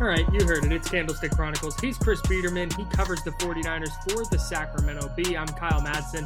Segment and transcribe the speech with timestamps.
[0.00, 0.70] All right, you heard it.
[0.70, 1.74] It's Candlestick Chronicles.
[1.80, 2.70] He's Chris Biederman.
[2.76, 5.36] He covers the 49ers for the Sacramento Bee.
[5.36, 6.24] I'm Kyle Madsen.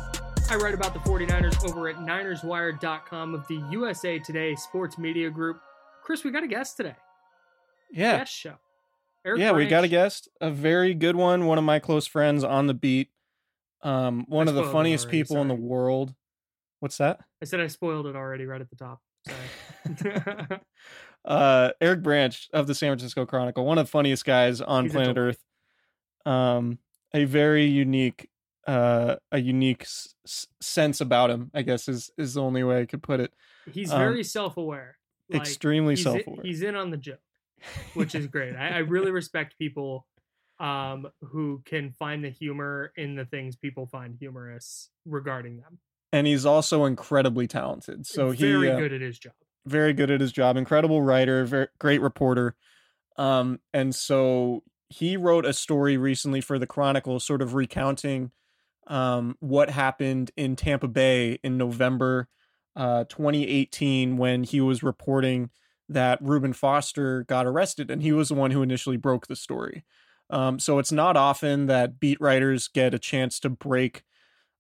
[0.51, 5.59] I write about the 49ers over at NinersWire.com of the USA Today Sports Media Group.
[6.05, 6.97] Chris, we got a guest today.
[7.91, 8.19] Yeah.
[8.19, 8.57] Guest show.
[9.25, 12.45] Eric yeah, we got a guest, a very good one, one of my close friends
[12.45, 13.09] on the beat.
[13.83, 16.15] Um, one I of the funniest already, people in the world.
[16.81, 17.21] What's that?
[17.41, 19.01] I said I spoiled it already right at the top.
[19.27, 20.61] Sorry.
[21.25, 24.93] uh Eric Branch of the San Francisco Chronicle, one of the funniest guys on He's
[24.93, 25.17] planet.
[25.19, 25.45] Earth.
[26.25, 26.79] Um,
[27.15, 28.29] a very unique,
[28.67, 31.51] uh, a unique s- sense about him.
[31.55, 33.33] I guess is is the only way I could put it.
[33.71, 34.99] He's Um, very self-aware.
[35.31, 36.43] Like, extremely he's in- self-aware.
[36.45, 37.21] he's in on the joke,
[37.95, 38.55] which is great.
[38.57, 40.07] I, I really respect people
[40.61, 45.79] um, who can find the humor in the things people find humorous regarding them.
[46.13, 48.07] and he's also incredibly talented.
[48.07, 49.33] So he very uh, good at his job.
[49.67, 52.57] Very good at his job, incredible writer, very great reporter.
[53.17, 58.31] Um, and so he wrote a story recently for the Chronicle, sort of recounting
[58.87, 62.29] um, what happened in Tampa Bay in November
[62.75, 65.51] uh, 2018 when he was reporting
[65.89, 69.85] that Reuben Foster got arrested, and he was the one who initially broke the story.
[70.31, 74.03] Um, so it's not often that beat writers get a chance to break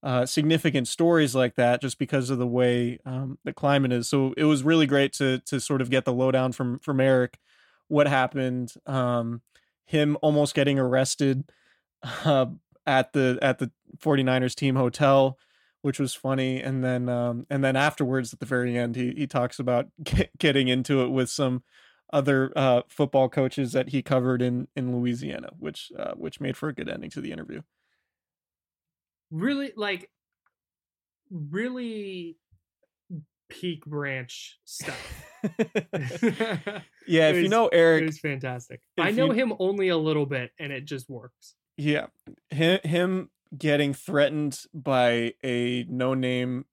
[0.02, 4.08] uh, significant stories like that just because of the way um, the climate is.
[4.08, 7.38] So it was really great to to sort of get the lowdown from from Eric,
[7.88, 9.42] what happened, um,
[9.86, 11.44] him almost getting arrested
[12.24, 12.46] uh,
[12.86, 15.38] at the at the 49ers team hotel,
[15.82, 19.26] which was funny, and then um, and then afterwards at the very end, he he
[19.26, 21.62] talks about get, getting into it with some
[22.12, 26.68] other uh, football coaches that he covered in in Louisiana, which uh, which made for
[26.68, 27.62] a good ending to the interview.
[29.32, 30.08] Really, like,
[31.30, 32.36] really
[33.48, 35.24] peak branch stuff.
[37.08, 38.80] Yeah, if you know Eric, it's fantastic.
[38.96, 41.56] I know you- him only a little bit, and it just works.
[41.76, 42.06] Yeah,
[42.50, 46.66] him, him getting threatened by a no-name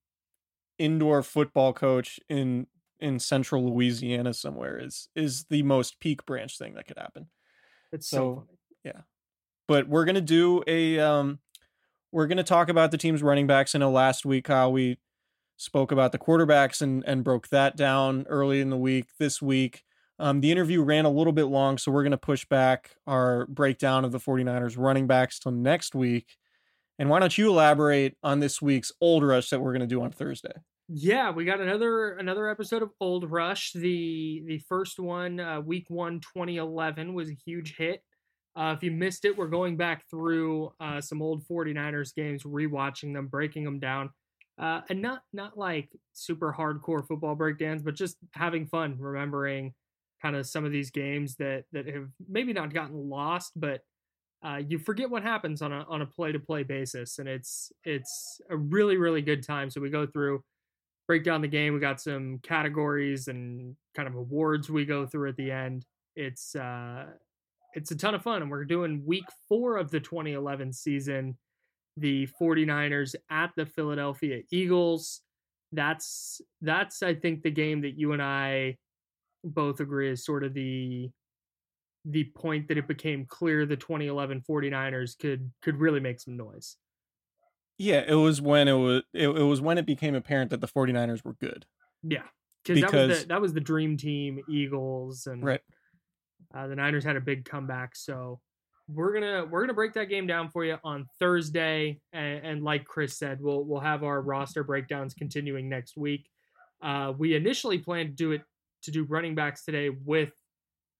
[0.77, 2.67] indoor football coach in
[2.99, 7.29] in central Louisiana somewhere is is the most peak branch thing that could happen.
[7.91, 8.57] It's so, so funny.
[8.83, 9.01] Yeah.
[9.67, 11.39] But we're gonna do a um
[12.11, 13.75] we're gonna talk about the team's running backs.
[13.75, 14.97] I know last week how we
[15.57, 19.07] spoke about the quarterbacks and and broke that down early in the week.
[19.17, 19.83] This week,
[20.17, 24.05] um, the interview ran a little bit long, so we're gonna push back our breakdown
[24.05, 26.37] of the 49ers running backs till next week.
[26.97, 30.11] And why don't you elaborate on this week's old rush that we're gonna do on
[30.11, 30.53] Thursday?
[30.91, 33.73] Yeah, we got another another episode of Old Rush.
[33.73, 38.03] The the first one, uh, week one, 2011, was a huge hit.
[38.59, 43.13] Uh, if you missed it, we're going back through uh, some old 49ers games, rewatching
[43.13, 44.09] them, breaking them down,
[44.57, 49.73] uh, and not not like super hardcore football breakdowns, but just having fun, remembering
[50.21, 53.79] kind of some of these games that that have maybe not gotten lost, but
[54.43, 57.71] uh, you forget what happens on a on a play to play basis, and it's
[57.85, 59.69] it's a really really good time.
[59.69, 60.43] So we go through
[61.07, 61.73] break down the game.
[61.73, 65.85] We got some categories and kind of awards we go through at the end.
[66.17, 67.05] It's uh,
[67.73, 71.37] it's a ton of fun, and we're doing week four of the 2011 season.
[71.97, 75.21] The 49ers at the Philadelphia Eagles.
[75.71, 78.77] That's that's I think the game that you and I
[79.43, 81.09] both agree is sort of the
[82.05, 86.77] the point that it became clear the 2011 49ers could could really make some noise.
[87.77, 90.67] Yeah, it was when it was it, it was when it became apparent that the
[90.67, 91.65] 49ers were good.
[92.03, 92.23] Yeah.
[92.63, 95.61] Because that was the that was the dream team, Eagles and right.
[96.53, 98.39] Uh, the Niners had a big comeback, so
[98.87, 102.85] we're gonna we're gonna break that game down for you on Thursday, and, and like
[102.85, 106.27] Chris said, we'll we'll have our roster breakdowns continuing next week.
[106.81, 108.41] Uh, we initially planned to do it
[108.83, 110.33] to do running backs today with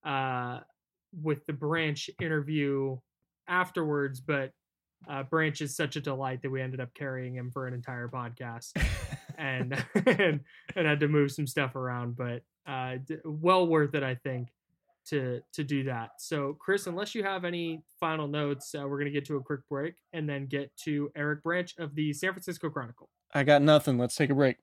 [0.06, 0.60] uh,
[1.22, 2.98] with the branch interview
[3.48, 4.52] afterwards, but
[5.10, 8.08] uh, Branch is such a delight that we ended up carrying him for an entire
[8.08, 8.72] podcast,
[9.38, 9.74] and,
[10.06, 10.42] and
[10.76, 14.50] and had to move some stuff around, but uh, well worth it, I think,
[15.10, 16.12] to to do that.
[16.20, 19.62] So, Chris, unless you have any final notes, uh, we're gonna get to a quick
[19.70, 23.10] break and then get to Eric Branch of the San Francisco Chronicle.
[23.34, 23.98] I got nothing.
[23.98, 24.58] Let's take a break.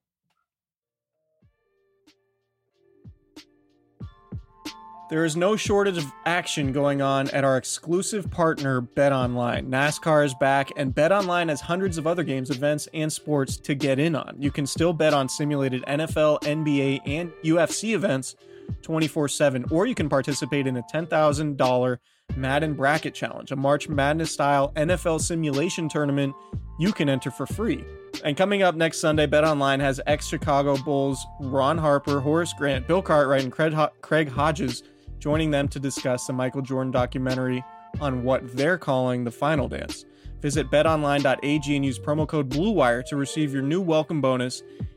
[5.08, 9.68] There is no shortage of action going on at our exclusive partner, BetOnline.
[9.68, 14.00] NASCAR is back, and BetOnline has hundreds of other games, events, and sports to get
[14.00, 14.34] in on.
[14.40, 18.34] You can still bet on simulated NFL, NBA, and UFC events
[18.82, 21.98] 24 7, or you can participate in a $10,000
[22.36, 26.34] Madden Bracket Challenge, a March Madness style NFL simulation tournament
[26.78, 27.84] you can enter for free.
[28.24, 32.86] And coming up next Sunday, Bet Online has ex Chicago Bulls Ron Harper, Horace Grant,
[32.86, 34.82] Bill Cartwright, and Craig Hodges
[35.18, 37.64] joining them to discuss the Michael Jordan documentary
[38.00, 40.04] on what they're calling the final dance.
[40.40, 44.62] Visit betonline.ag and use promo code BLUEWIRE to receive your new welcome bonus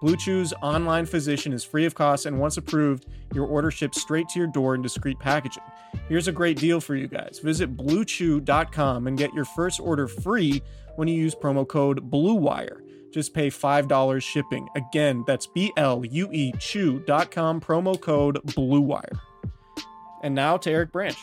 [0.00, 4.28] Blue Chew's online physician is free of cost, and once approved, your order ships straight
[4.30, 5.62] to your door in discreet packaging.
[6.08, 7.38] Here's a great deal for you guys.
[7.42, 10.62] Visit bluechew.com and get your first order free
[10.96, 12.80] when you use promo code BLUEWIRE.
[13.12, 14.68] Just pay $5 shipping.
[14.74, 19.18] Again, that's B L U E Chew.com, promo code BLUEWIRE.
[20.22, 21.16] And now to Eric Branch.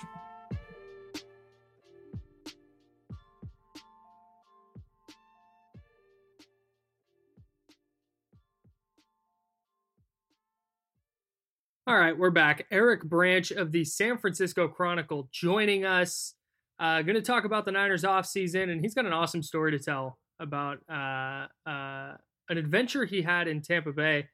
[11.87, 12.67] All right, we're back.
[12.69, 16.33] Eric Branch of the San Francisco Chronicle joining us.
[16.77, 19.79] Uh, going to talk about the Niners offseason, and he's got an awesome story to
[19.79, 22.17] tell about uh, uh,
[22.49, 24.27] an adventure he had in Tampa Bay.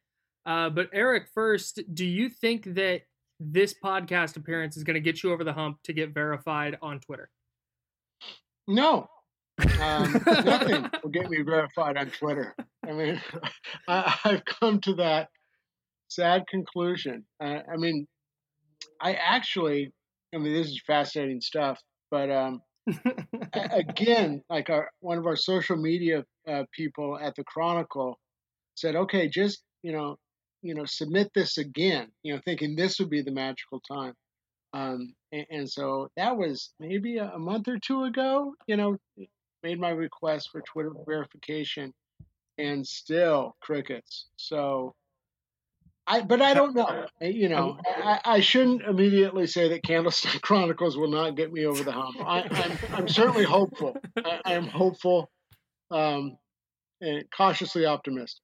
[0.47, 3.01] Uh, but Eric, first, do you think that
[3.39, 7.01] this podcast appearance is going to get you over the hump to get verified on
[7.01, 7.29] Twitter?
[8.67, 9.07] No,
[9.79, 12.55] um, nothing will get me verified on Twitter.
[12.83, 13.21] I mean,
[13.87, 15.29] I, I've come to that
[16.15, 17.25] sad conclusion.
[17.41, 18.07] Uh, I mean,
[19.01, 19.91] I actually,
[20.33, 21.79] I mean, this is fascinating stuff,
[22.11, 22.61] but um,
[23.53, 28.19] again, like our one of our social media uh, people at the Chronicle
[28.75, 30.17] said, okay, just you know,
[30.61, 34.13] you know, submit this again, you know, thinking this would be the magical time.
[34.73, 38.97] Um, and, and, so that was maybe a, a month or two ago, you know,
[39.61, 41.93] made my request for Twitter verification
[42.57, 44.25] and still crickets.
[44.35, 44.95] So
[46.05, 47.05] I, but I don't know.
[47.21, 51.81] You know, I, I, shouldn't immediately say that Candlestick Chronicles will not get me over
[51.81, 52.17] the hump.
[52.19, 53.95] I, am I'm, I'm certainly hopeful.
[54.17, 55.31] I, am hopeful,
[55.89, 56.37] um,
[56.99, 58.41] and cautiously optimistic.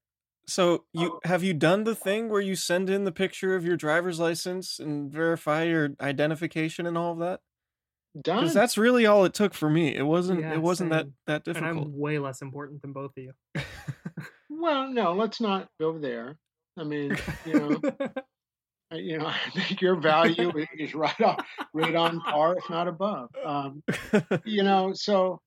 [0.47, 3.75] So you have you done the thing where you send in the picture of your
[3.75, 7.41] driver's license and verify your identification and all of that?
[8.21, 8.39] Done.
[8.39, 9.93] Because that's really all it took for me.
[9.93, 10.39] It wasn't.
[10.39, 11.69] Yeah, it wasn't that that difficult.
[11.69, 13.33] And I'm way less important than both of you.
[14.59, 16.37] Well, no, let's not go there.
[16.79, 17.81] I mean, you know,
[18.91, 21.37] you know, I think your value is right on,
[21.73, 23.29] right on par, if not above.
[23.43, 23.83] Um,
[24.45, 25.41] you know, so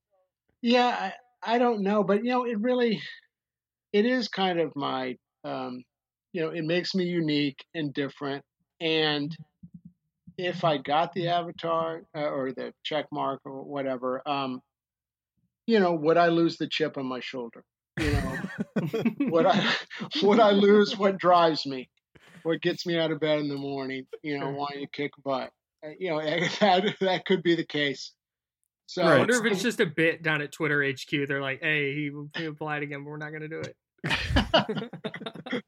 [0.61, 1.13] yeah,
[1.45, 3.03] I, I don't know, but you know, it really,
[3.93, 5.83] it is kind of my, um,
[6.33, 8.45] you know, it makes me unique and different.
[8.81, 9.37] And
[10.39, 14.61] if I got the avatar uh, or the check mark or whatever, um,
[15.67, 17.65] you know, would I lose the chip on my shoulder?
[18.01, 18.39] You know,
[19.29, 19.75] what I
[20.23, 21.91] what I lose what drives me,
[22.43, 24.07] what gets me out of bed in the morning?
[24.23, 25.51] You know, wanting to kick butt.
[25.85, 26.21] Uh, you know,
[26.61, 28.13] that that could be the case.
[28.87, 31.29] So I wonder if it's just a bit down at Twitter HQ.
[31.29, 33.77] They're like, "Hey, he, he applied again, but we're not going to do it."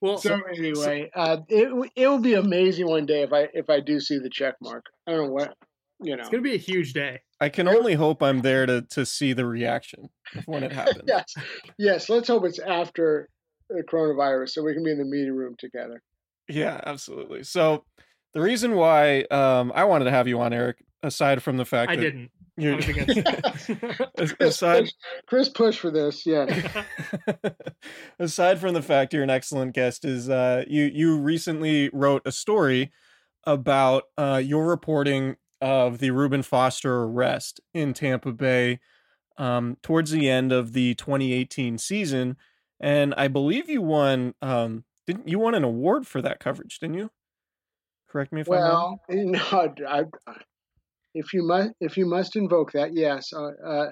[0.00, 3.80] well, so anyway, uh, it it will be amazing one day if I if I
[3.80, 4.86] do see the check mark.
[5.06, 5.54] I don't know what
[6.02, 6.20] you know.
[6.20, 7.20] It's going to be a huge day.
[7.40, 10.10] I can only hope I'm there to to see the reaction
[10.46, 11.04] when it happens.
[11.06, 11.34] yes,
[11.78, 12.08] yes.
[12.08, 13.28] Let's hope it's after
[13.68, 16.02] the coronavirus, so we can be in the meeting room together.
[16.48, 17.44] Yeah, absolutely.
[17.44, 17.84] So
[18.34, 21.92] the reason why um, I wanted to have you on, Eric, aside from the fact
[21.92, 22.30] I that didn't.
[22.56, 24.04] You're, I
[24.40, 24.94] aside, Chris,
[25.26, 26.46] Chris push for this, yeah.
[28.18, 32.32] aside from the fact you're an excellent guest, is uh, you you recently wrote a
[32.32, 32.92] story
[33.44, 38.80] about uh, your reporting of the Reuben Foster arrest in Tampa Bay
[39.36, 42.36] um, towards the end of the 2018 season,
[42.78, 44.34] and I believe you won.
[44.42, 46.78] Um, didn't you won an award for that coverage?
[46.78, 47.10] Didn't you?
[48.08, 48.98] Correct me if well, I'm wrong.
[49.08, 49.26] Well,
[49.78, 50.04] no, I,
[51.14, 53.90] if you must, if you must invoke that, yes, uh, uh,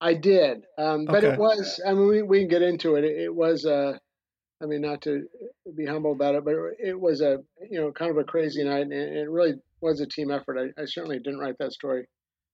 [0.00, 0.64] I did.
[0.76, 1.32] Um, but Okay.
[1.32, 1.80] it was.
[1.86, 3.04] I mean, we, we can get into it.
[3.04, 3.64] It, it was.
[3.64, 3.98] Uh,
[4.60, 5.28] I mean, not to
[5.76, 7.38] be humble about it, but it was a
[7.70, 10.58] you know kind of a crazy night, and it really was a team effort.
[10.58, 12.06] I, I certainly didn't write that story.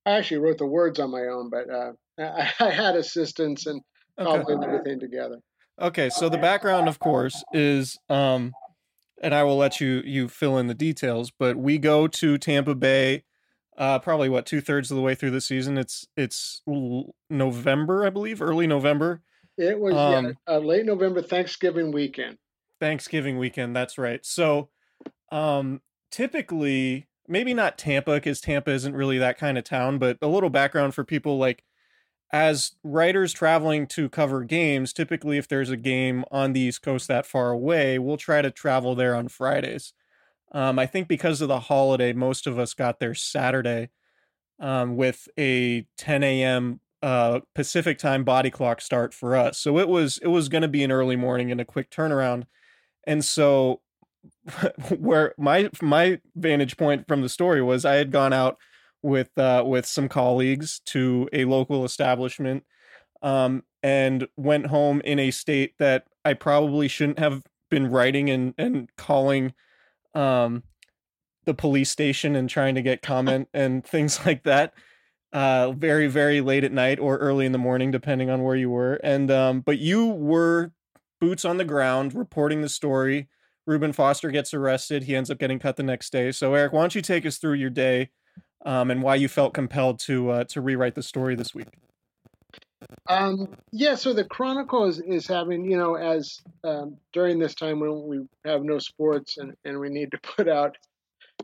[0.07, 3.81] I actually wrote the words on my own, but uh, I, I had assistance and
[4.19, 5.39] cobbling everything together.
[5.81, 8.53] Okay, so the background, of course, is um,
[9.21, 11.33] and I will let you you fill in the details.
[11.37, 13.25] But we go to Tampa Bay,
[13.77, 15.77] uh, probably what two thirds of the way through the season.
[15.77, 16.63] It's it's
[17.29, 19.23] November, I believe, early November,
[19.57, 22.39] It was Um, yeah, uh, late November, Thanksgiving weekend.
[22.81, 23.75] Thanksgiving weekend.
[23.75, 24.25] That's right.
[24.25, 24.69] So,
[25.33, 29.99] um, typically, maybe not Tampa because Tampa isn't really that kind of town.
[29.99, 31.65] But a little background for people like
[32.33, 37.09] as writers traveling to cover games, typically if there's a game on the East Coast
[37.09, 39.93] that far away, we'll try to travel there on Fridays.
[40.53, 43.91] Um, I think because of the holiday, most of us got there Saturday
[44.61, 46.81] um, with a 10 a.m.
[47.03, 49.59] Uh, Pacific time body clock start for us.
[49.59, 52.45] So it was it was going to be an early morning and a quick turnaround.
[53.07, 53.81] And so
[54.99, 58.59] where my my vantage point from the story was I had gone out
[59.03, 62.65] with uh, with some colleagues to a local establishment
[63.23, 68.55] um, and went home in a state that I probably shouldn't have been writing and
[68.57, 69.55] and calling
[70.15, 70.63] um,
[71.45, 74.73] the police station and trying to get comment and things like that
[75.33, 78.71] uh very very late at night or early in the morning depending on where you
[78.71, 78.95] were.
[79.03, 80.71] And um but you were
[81.21, 83.29] boots on the ground reporting the story
[83.67, 86.81] Reuben Foster gets arrested he ends up getting cut the next day so Eric why
[86.81, 88.11] don't you take us through your day
[88.65, 91.69] um and why you felt compelled to uh to rewrite the story this week
[93.09, 97.81] Um, yeah, so the Chronicle is, is having, you know, as um, during this time
[97.81, 100.77] when we have no sports and, and we need to put out,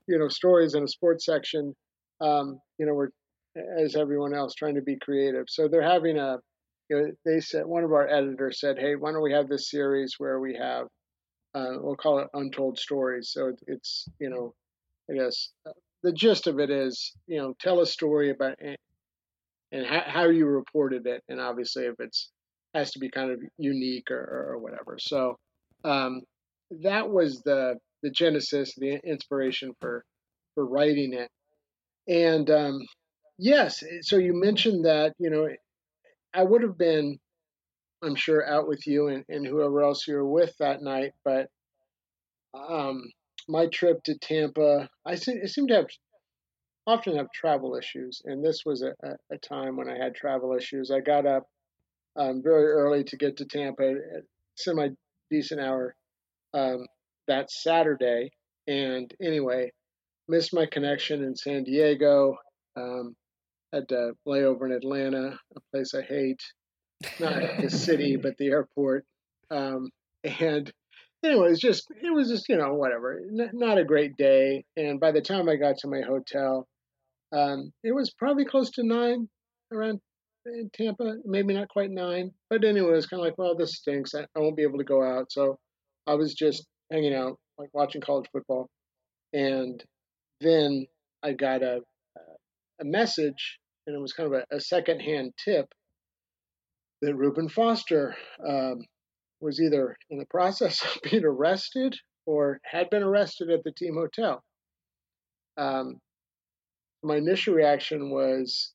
[0.06, 1.74] you know, stories in a sports section,
[2.20, 3.08] um, you know, we're,
[3.78, 5.46] as everyone else, trying to be creative.
[5.48, 6.38] So they're having a,
[6.88, 9.70] you know, they said, one of our editors said, hey, why don't we have this
[9.70, 10.86] series where we have,
[11.54, 13.30] uh, we'll call it Untold Stories.
[13.33, 14.54] So it, it's, you know,
[15.11, 18.57] I guess uh, the gist of it is, you know, tell a story about
[19.73, 22.30] and how, how you reported it, and obviously if it's
[22.75, 24.97] has to be kind of unique or, or whatever.
[24.99, 25.38] So
[25.85, 26.23] um,
[26.83, 30.04] that was the the genesis, the inspiration for
[30.54, 31.30] for writing it.
[32.09, 32.80] And um,
[33.38, 35.49] yes, so you mentioned that you know
[36.33, 37.19] I would have been,
[38.02, 41.49] I'm sure, out with you and, and whoever else you were with that night, but
[42.54, 43.02] um,
[43.49, 45.87] my trip to Tampa, I seem, I seem to have
[46.87, 50.57] often have travel issues, and this was a, a, a time when I had travel
[50.57, 50.90] issues.
[50.90, 51.47] I got up
[52.16, 54.25] um, very early to get to Tampa, at
[54.57, 54.88] semi
[55.30, 55.95] decent hour
[56.54, 56.87] um,
[57.28, 58.30] that Saturday.
[58.66, 59.73] And anyway,
[60.28, 62.37] missed my connection in San Diego.
[62.76, 63.14] Um,
[63.73, 66.42] had to lay over in Atlanta, a place I hate.
[67.19, 69.04] Not the city, but the airport.
[69.50, 69.90] Um,
[70.25, 70.71] and
[71.25, 74.64] anyway, it was just it was just you know whatever, N- not a great day.
[74.76, 76.66] And by the time I got to my hotel,
[77.33, 79.28] um, it was probably close to nine
[79.73, 80.00] around
[80.47, 82.33] in Tampa, maybe not quite nine.
[82.49, 84.14] But anyway, it was kind of like, well, this stinks.
[84.14, 85.30] I, I won't be able to go out.
[85.30, 85.59] So
[86.07, 88.69] I was just hanging out, like watching college football.
[89.33, 89.83] And
[90.40, 90.87] then
[91.23, 91.80] I got a
[92.80, 95.66] a message, and it was kind of a, a secondhand tip
[97.02, 98.14] that Reuben Foster
[98.47, 98.85] um,
[99.40, 103.95] was either in the process of being arrested or had been arrested at the team
[103.95, 104.42] hotel.
[105.57, 105.99] Um,
[107.02, 108.73] my initial reaction was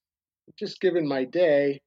[0.58, 1.82] just given my day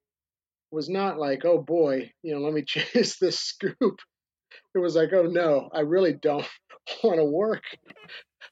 [0.70, 3.98] was not like oh boy you know let me chase this scoop.
[4.74, 6.46] It was like oh no i really don't
[7.04, 7.62] want to work.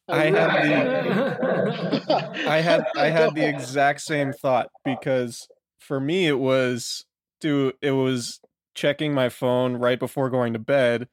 [0.09, 5.49] I, had the I had I had the exact same thought because
[5.81, 7.05] for me it was
[7.41, 8.41] do it was
[8.75, 11.09] checking my phone right before going to bed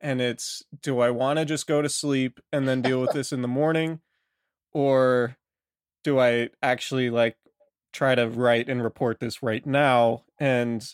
[0.00, 3.32] and it's do I want to just go to sleep and then deal with this
[3.32, 4.00] in the morning
[4.72, 5.36] or
[6.04, 7.36] do I actually like
[7.92, 10.86] try to write and report this right now and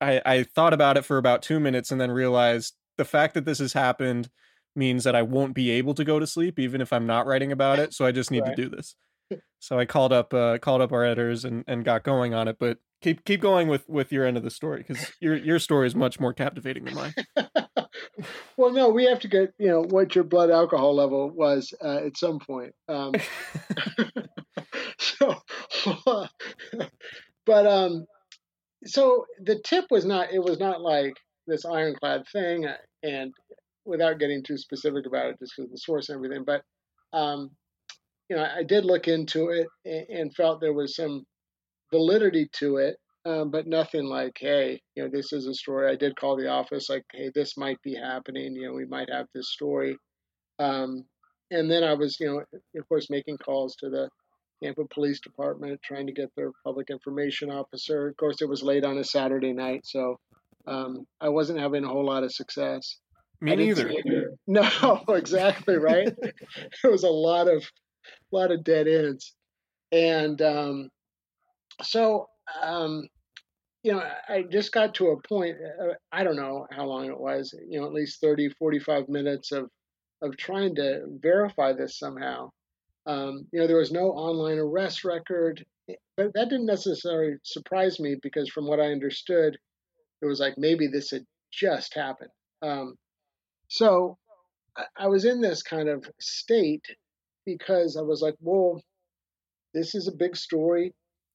[0.00, 3.44] I I thought about it for about 2 minutes and then realized the fact that
[3.44, 4.30] this has happened
[4.74, 7.50] means that I won't be able to go to sleep even if I'm not writing
[7.50, 7.94] about it.
[7.94, 8.54] So I just need right.
[8.54, 8.94] to do this.
[9.58, 12.56] So I called up uh, called up our editors and, and got going on it.
[12.60, 15.86] But keep keep going with with your end of the story because your your story
[15.86, 17.14] is much more captivating than mine.
[18.56, 21.98] well, no, we have to get you know what your blood alcohol level was uh,
[22.06, 22.72] at some point.
[22.88, 23.12] Um,
[24.98, 25.34] so,
[27.44, 28.06] but um,
[28.84, 31.14] so the tip was not it was not like
[31.46, 32.66] this ironclad thing,
[33.02, 33.32] and
[33.84, 36.44] without getting too specific about it, just because the source and everything.
[36.44, 36.62] But
[37.16, 37.50] um,
[38.28, 41.24] you know, I did look into it and, and felt there was some
[41.92, 45.90] validity to it, um, but nothing like, hey, you know, this is a story.
[45.90, 48.54] I did call the office, like, hey, this might be happening.
[48.54, 49.96] You know, we might have this story.
[50.58, 51.04] Um,
[51.50, 54.08] and then I was, you know, of course, making calls to the
[54.62, 58.08] Tampa Police Department, trying to get their public information officer.
[58.08, 60.18] Of course, it was late on a Saturday night, so
[60.66, 62.98] um, I wasn't having a whole lot of success.
[63.40, 63.92] Me neither.
[64.46, 66.08] No, exactly right.
[66.22, 67.64] it was a lot of,
[68.32, 69.34] lot of dead ends,
[69.92, 70.90] and um,
[71.82, 72.28] so
[72.62, 73.08] um,
[73.82, 75.56] you know, I just got to a point.
[75.80, 77.54] Uh, I don't know how long it was.
[77.68, 79.70] You know, at least 30, 45 minutes of
[80.22, 82.50] of trying to verify this somehow.
[83.06, 85.64] Um, you know, there was no online arrest record,
[86.16, 89.56] but that didn't necessarily surprise me because, from what I understood,
[90.20, 92.30] it was like maybe this had just happened.
[92.62, 92.96] Um,
[93.68, 94.18] so
[94.96, 96.84] I was in this kind of state
[97.46, 98.82] because I was like, well,
[99.72, 100.92] this is a big story.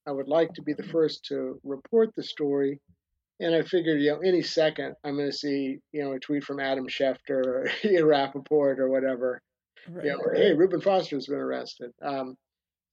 [0.08, 2.80] I would like to be the first to report the story.
[3.40, 6.44] And I figured, you know, any second I'm going to see, you know, a tweet
[6.44, 7.70] from Adam Schefter
[8.02, 9.42] or Rapoport or whatever.
[9.90, 10.06] Right.
[10.06, 11.92] You know, hey, Reuben Foster's been arrested.
[12.04, 12.36] Um,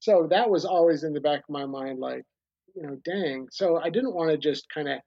[0.01, 2.23] so that was always in the back of my mind, like,
[2.75, 3.49] you know, dang.
[3.51, 5.01] So I didn't want to just kind of,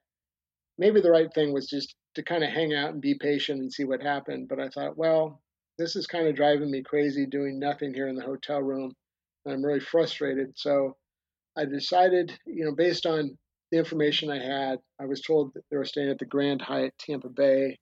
[0.78, 3.72] maybe the right thing was just to kind of hang out and be patient and
[3.72, 4.48] see what happened.
[4.50, 5.42] But I thought, well,
[5.82, 8.94] this is kind of driving me crazy doing nothing here in the hotel room.
[9.48, 10.54] I'm really frustrated.
[10.56, 10.96] So
[11.58, 13.38] I decided, you know, based on
[13.72, 16.94] the information I had, I was told that they were staying at the Grand Hyatt
[17.00, 17.80] Tampa Bay.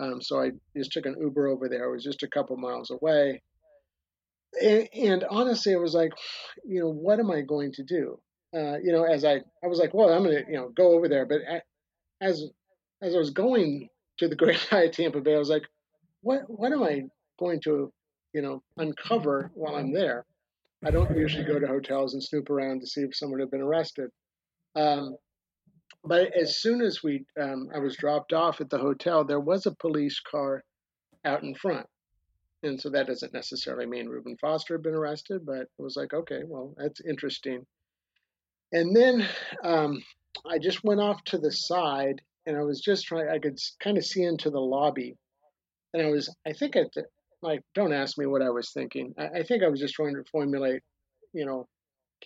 [0.00, 1.84] Um, so I just took an Uber over there.
[1.84, 3.42] It was just a couple miles away.
[4.60, 6.12] And, and honestly, I was like,
[6.64, 8.18] you know, what am I going to do?
[8.54, 10.92] Uh, you know, as I, I was like, well, I'm going to, you know, go
[10.92, 11.26] over there.
[11.26, 11.40] But
[12.20, 12.42] as
[13.02, 15.64] as I was going to the Grand Hyatt Tampa Bay, I was like,
[16.22, 17.04] what what am I
[17.38, 17.92] going to,
[18.32, 20.24] you know, uncover while I'm there?
[20.84, 23.62] I don't usually go to hotels and snoop around to see if someone had been
[23.62, 24.10] arrested.
[24.74, 25.16] Um,
[26.04, 29.66] but as soon as we, um, I was dropped off at the hotel, there was
[29.66, 30.62] a police car
[31.24, 31.86] out in front.
[32.62, 36.12] And so that doesn't necessarily mean Reuben Foster had been arrested, but it was like,
[36.12, 37.66] okay, well, that's interesting.
[38.72, 39.26] And then
[39.62, 40.02] um,
[40.44, 43.28] I just went off to the side and I was just trying.
[43.28, 45.16] I could kind of see into the lobby,
[45.92, 46.34] and I was.
[46.46, 47.04] I think at the,
[47.46, 49.14] like, don't ask me what I was thinking.
[49.18, 50.82] I, I think I was just trying to formulate,
[51.32, 51.66] you know,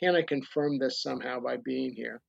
[0.00, 2.20] can I confirm this somehow by being here?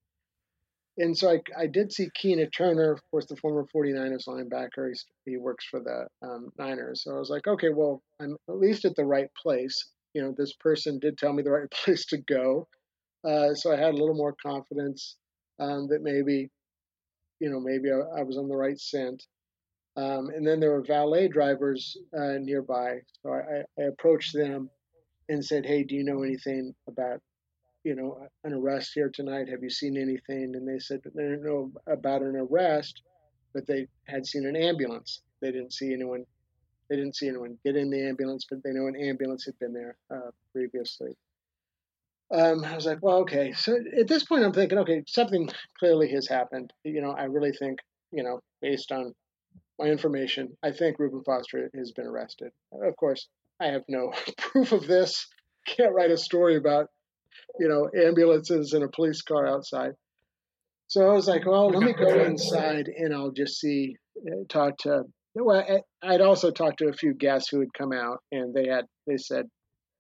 [0.97, 4.89] And so I, I did see Keena Turner, of course, the former 49ers linebacker.
[4.89, 7.04] He's, he works for the um, Niners.
[7.04, 9.89] So I was like, okay, well, I'm at least at the right place.
[10.13, 12.67] You know, this person did tell me the right place to go.
[13.23, 15.15] Uh, so I had a little more confidence
[15.60, 16.49] um, that maybe
[17.41, 19.25] you know, maybe I, I was on the right scent.
[19.97, 22.99] Um, and then there were valet drivers uh, nearby.
[23.21, 24.69] So I, I, approached them
[25.27, 27.19] and said, "Hey, do you know anything about,
[27.84, 29.49] you know, an arrest here tonight?
[29.49, 33.01] Have you seen anything?" And they said they didn't know about an arrest,
[33.54, 35.21] but they had seen an ambulance.
[35.41, 36.25] They didn't see anyone.
[36.89, 39.73] They didn't see anyone get in the ambulance, but they know an ambulance had been
[39.73, 41.17] there uh, previously.
[42.34, 43.51] Um, I was like, well, okay.
[43.51, 45.49] So at this point, I'm thinking, okay, something
[45.80, 46.71] clearly has happened.
[46.84, 47.80] You know, I really think,
[48.12, 49.13] you know, based on
[49.82, 52.52] my information, I think Reuben Foster has been arrested.
[52.72, 53.28] Of course,
[53.60, 55.28] I have no proof of this.
[55.65, 56.88] Can't write a story about,
[57.60, 59.91] you know, ambulances and a police car outside.
[60.88, 63.96] So I was like, well, let me go inside and I'll just see,
[64.28, 65.04] uh, talk to.
[65.34, 68.86] Well, I'd also talked to a few guests who had come out, and they had
[69.08, 69.46] they said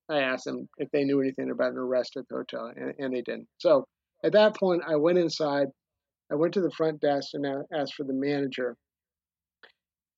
[0.09, 3.13] I asked them if they knew anything about an arrest at the hotel, and, and
[3.13, 3.47] they didn't.
[3.57, 3.85] So
[4.25, 5.67] at that point, I went inside.
[6.29, 8.75] I went to the front desk and asked for the manager.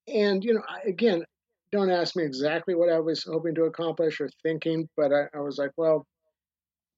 [0.08, 1.24] And you know, again,
[1.72, 5.40] don't ask me exactly what I was hoping to accomplish or thinking, but I, I
[5.40, 6.06] was like, well,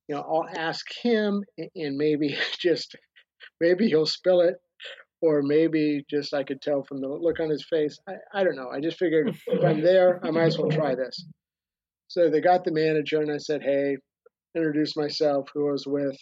[0.08, 2.96] you know, I'll ask him, and maybe just
[3.62, 4.56] maybe he'll spill it,
[5.22, 7.98] or maybe just I could tell from the look on his face.
[8.08, 8.70] I, I don't know.
[8.70, 11.26] I just figured if I'm there, I might as well try this.
[12.08, 13.98] So they got the manager, and I said, "Hey,"
[14.56, 16.18] introduced myself, who I was with.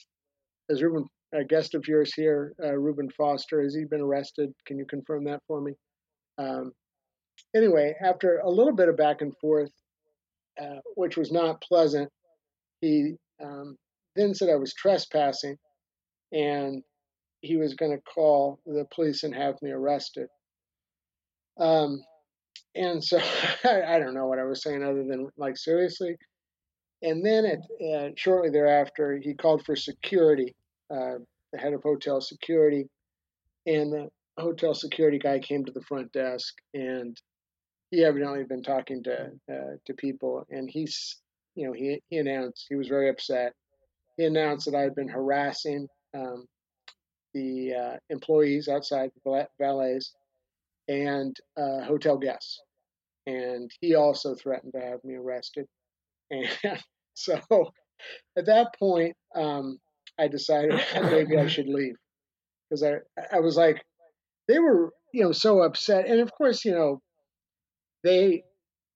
[0.70, 3.62] Is Reuben a guest of yours here, uh, Reuben Foster?
[3.62, 4.54] Has he been arrested?
[4.66, 5.74] Can you confirm that for me?
[6.38, 6.74] Um,
[7.56, 9.72] anyway, after a little bit of back and forth,
[10.62, 12.10] uh, which was not pleasant,
[12.82, 13.78] he um,
[14.16, 15.58] then said I was trespassing,
[16.32, 16.84] and
[17.42, 20.28] he was going to call the police and have me arrested.
[21.60, 22.02] Um,
[22.76, 23.20] and so
[23.64, 26.16] I, I, don't know what I was saying other than like seriously.
[27.02, 27.62] And then
[27.94, 30.56] uh, shortly thereafter, he called for security,
[30.90, 31.16] uh,
[31.52, 32.88] the head of hotel security,
[33.66, 37.16] and the hotel security guy came to the front desk, and
[37.92, 41.18] he evidently had been talking to uh, to people, and he's
[41.56, 43.54] you know he he announced he was very upset.
[44.18, 46.46] He announced that I had been harassing um,
[47.34, 50.14] the uh, employees outside the valets
[50.88, 52.62] and uh, hotel guests.
[53.26, 55.66] And he also threatened to have me arrested.
[56.30, 56.48] And
[57.14, 57.40] so
[58.38, 59.78] at that point, um,
[60.20, 61.96] I decided maybe I should leave
[62.70, 62.96] because I,
[63.32, 63.82] I was like,
[64.48, 66.08] they were, you know, so upset.
[66.08, 67.02] And of course, you know,
[68.04, 68.44] they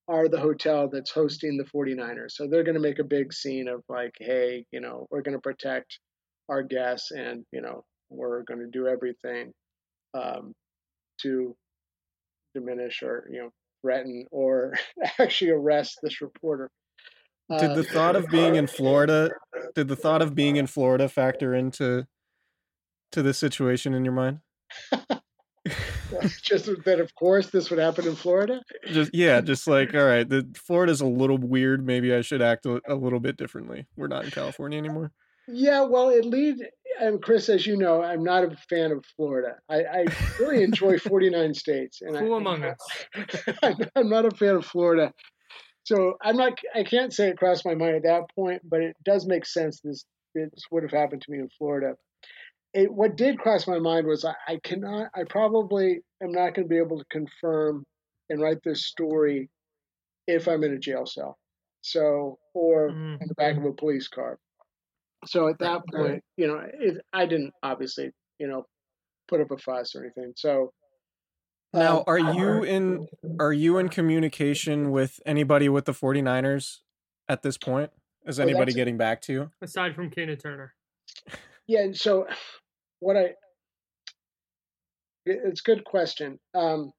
[0.07, 2.31] are the hotel that's hosting the 49ers.
[2.31, 5.35] So they're going to make a big scene of like, hey, you know, we're going
[5.37, 5.99] to protect
[6.49, 9.51] our guests and, you know, we're going to do everything
[10.13, 10.53] um,
[11.21, 11.55] to
[12.53, 13.49] diminish or you know
[13.81, 14.73] threaten or
[15.19, 16.69] actually arrest this reporter.
[17.59, 19.29] Did the thought of being in Florida
[19.73, 22.05] did the thought of being in Florida factor into
[23.11, 24.39] to this situation in your mind?
[26.41, 28.61] just that of course this would happen in Florida?
[28.87, 32.65] Just yeah, just like all right, the Florida's a little weird, maybe I should act
[32.65, 33.87] a, a little bit differently.
[33.95, 35.11] We're not in California anymore.
[35.47, 36.57] Yeah, well, it lead
[36.99, 39.55] and Chris, as you know, I'm not a fan of Florida.
[39.69, 40.05] I, I
[40.39, 42.77] really enjoy 49 states, and Who I, among us?
[43.95, 45.13] I'm not a fan of Florida.
[45.83, 46.59] So I'm not.
[46.75, 49.79] I can't say it crossed my mind at that point, but it does make sense.
[49.81, 51.95] This this would have happened to me in Florida.
[52.73, 55.07] It, what did cross my mind was I, I cannot.
[55.15, 57.83] I probably am not going to be able to confirm
[58.29, 59.49] and write this story
[60.27, 61.37] if I'm in a jail cell.
[61.81, 63.21] So or mm-hmm.
[63.21, 64.37] in the back of a police car.
[65.25, 68.65] So at that point, you know, it, I didn't obviously, you know,
[69.27, 70.33] put up a fuss or anything.
[70.35, 70.71] So
[71.73, 73.07] now, um, are you in
[73.39, 76.79] are you in communication with anybody with the 49ers
[77.27, 77.91] at this point?
[78.25, 80.73] Is anybody getting back to you aside from Keena Turner?
[81.67, 82.27] Yeah, and so
[82.99, 83.33] what I
[85.25, 86.39] it's a good question.
[86.55, 86.91] Um,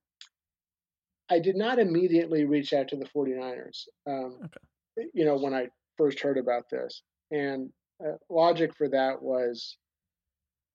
[1.30, 3.84] I did not immediately reach out to the 49ers.
[4.06, 5.08] Um, okay.
[5.14, 7.70] You know, when I first heard about this, and
[8.04, 9.76] uh, logic for that was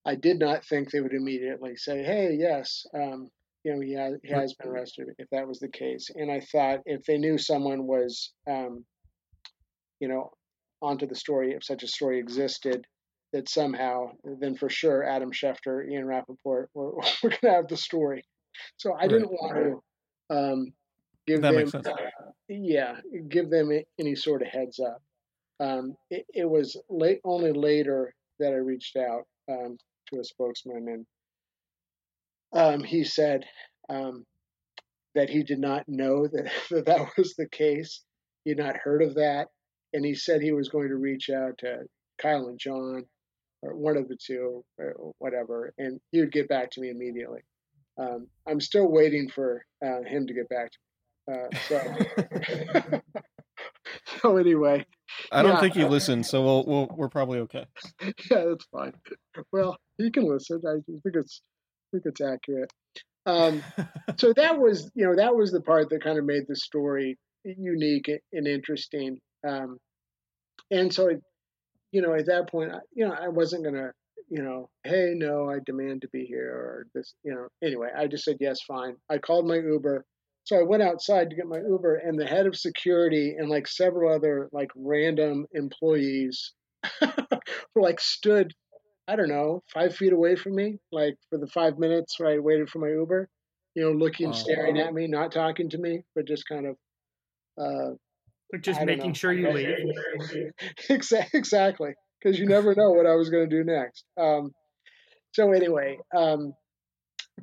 [0.06, 3.30] I did not think they would immediately say, "Hey, yes, um,
[3.64, 6.40] you know, he has, he has been arrested." If that was the case, and I
[6.40, 8.86] thought if they knew someone was, um,
[10.00, 10.32] you know,
[10.82, 12.86] onto the story, if such a story existed,
[13.34, 16.92] that somehow, then for sure, Adam Schefter, Ian Rapoport, we're
[17.22, 18.24] going to have the story.
[18.78, 19.82] So I didn't want
[20.30, 20.74] to um,
[21.28, 21.84] give that them,
[22.48, 22.96] yeah,
[23.28, 25.02] give them any sort of heads up.
[25.60, 30.88] Um, it, it, was late, only later that I reached out um, to a spokesman,
[30.88, 31.06] and
[32.54, 33.46] um, he said
[33.90, 34.26] um,
[35.16, 38.04] that he did not know that, that that was the case.
[38.44, 39.48] He had not heard of that,
[39.94, 41.84] and he said he was going to reach out to
[42.20, 43.06] Kyle and John,
[43.64, 47.42] or one of the two, or whatever, and he would get back to me immediately.
[48.00, 50.84] um, I'm still waiting for uh, him to get back to me.
[51.26, 53.02] Uh, so,
[54.22, 54.86] so anyway,
[55.32, 57.66] I don't yeah, think he listens, so we'll, we'll we're probably okay.
[58.02, 58.12] yeah,
[58.50, 58.94] that's fine.
[59.52, 60.62] Well, he can listen.
[60.68, 61.42] I think it's
[61.94, 62.72] I think it's accurate.
[63.26, 63.64] Um,
[64.18, 67.18] so that was you know that was the part that kind of made the story
[67.46, 69.20] unique and interesting.
[69.48, 69.78] Um,
[70.72, 71.10] and so,
[71.94, 73.94] you know, at that point, I, you know, I wasn't gonna,
[74.30, 77.50] you know, hey, no, I demand to be here or this, you know.
[77.64, 78.98] Anyway, I just said yes, fine.
[79.10, 80.06] I called my Uber.
[80.46, 83.68] So I went outside to get my Uber, and the head of security and like
[83.68, 86.54] several other like random employees
[87.02, 88.54] were like stood,
[89.08, 92.40] I don't know, five feet away from me, like for the five minutes where I
[92.40, 93.30] waited for my Uber,
[93.76, 94.34] you know, looking, Wow.
[94.34, 96.78] staring at me, not talking to me, but just kind of
[97.60, 97.96] uh,
[98.54, 99.14] Like just making know.
[99.14, 100.52] sure you leave.
[100.90, 104.06] Exactly, because you never know what I was going to do next.
[104.16, 104.52] Um,
[105.34, 106.54] so anyway, um,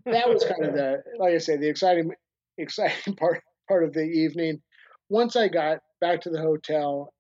[0.07, 2.13] that was kind of the, like I said, the exciting,
[2.59, 4.63] exciting part part of the evening.
[5.09, 7.13] Once I got back to the hotel,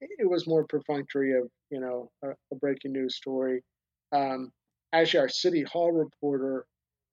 [0.00, 3.62] it was more perfunctory of you know a, a breaking news story.
[4.10, 4.52] Um,
[4.94, 6.64] actually, our city hall reporter,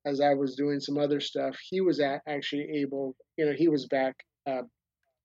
[0.06, 3.68] as I was doing some other stuff, he was a actually able, you know, he
[3.68, 4.16] was back
[4.48, 4.62] uh,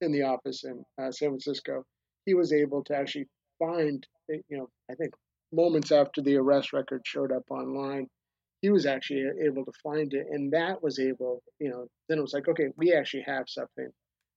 [0.01, 1.85] in the office in uh, San Francisco.
[2.25, 3.29] He was able to actually
[3.59, 5.15] find, you know, I think
[5.53, 8.09] moments after the arrest record showed up online,
[8.63, 12.23] he was actually able to find it, and that was able, you know, then it
[12.23, 13.91] was like, okay, we actually have something,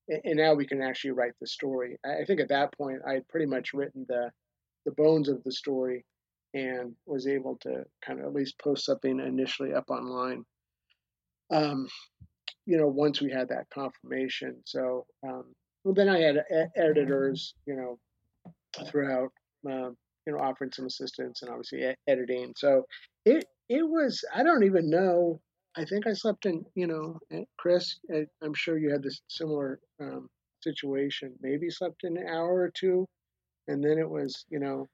[0.07, 1.97] and, now we can actually write the story.
[2.05, 4.31] I I think at that point, I had pretty much written the
[4.85, 6.05] the bones of the story,
[6.53, 10.43] and was able to kind of at least post something initially up online.
[11.51, 11.87] Um,
[12.65, 14.61] you know, once we had that confirmation.
[14.65, 15.45] So um,
[15.83, 16.43] well, then I had
[16.75, 17.97] editors, you know,
[18.87, 19.31] throughout,
[19.67, 22.53] um, you know, offering some assistance and obviously e- editing.
[22.57, 22.83] So
[23.25, 25.39] it it was I don't even know.
[25.77, 27.19] I think I slept in, you know,
[27.57, 27.99] Chris.
[28.43, 30.27] I'm sure you had this similar um,
[30.61, 31.33] situation.
[31.41, 33.05] Maybe slept in an hour or two,
[33.67, 34.87] and then it was, you know,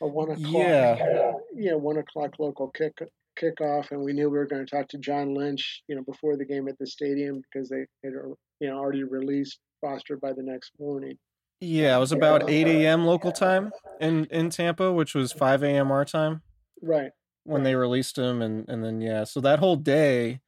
[0.00, 1.32] a one o'clock, Yeah.
[1.54, 2.94] yeah, one o'clock local kick
[3.40, 6.36] kickoff, and we knew we were going to talk to John Lynch, you know, before
[6.36, 8.12] the game at the stadium because they had,
[8.60, 11.18] you know, already released Foster by the next morning.
[11.60, 13.04] Yeah, it was about 8 a.m.
[13.06, 15.90] local time in in Tampa, which was 5 a.m.
[15.92, 16.42] our time
[16.82, 17.12] Right.
[17.44, 20.40] when they released him, and and then yeah, so that whole day,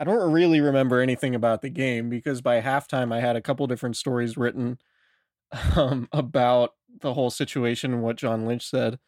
[0.00, 3.66] I don't really remember anything about the game because by halftime I had a couple
[3.66, 4.78] different stories written
[5.76, 8.98] um, about the whole situation and what John Lynch said,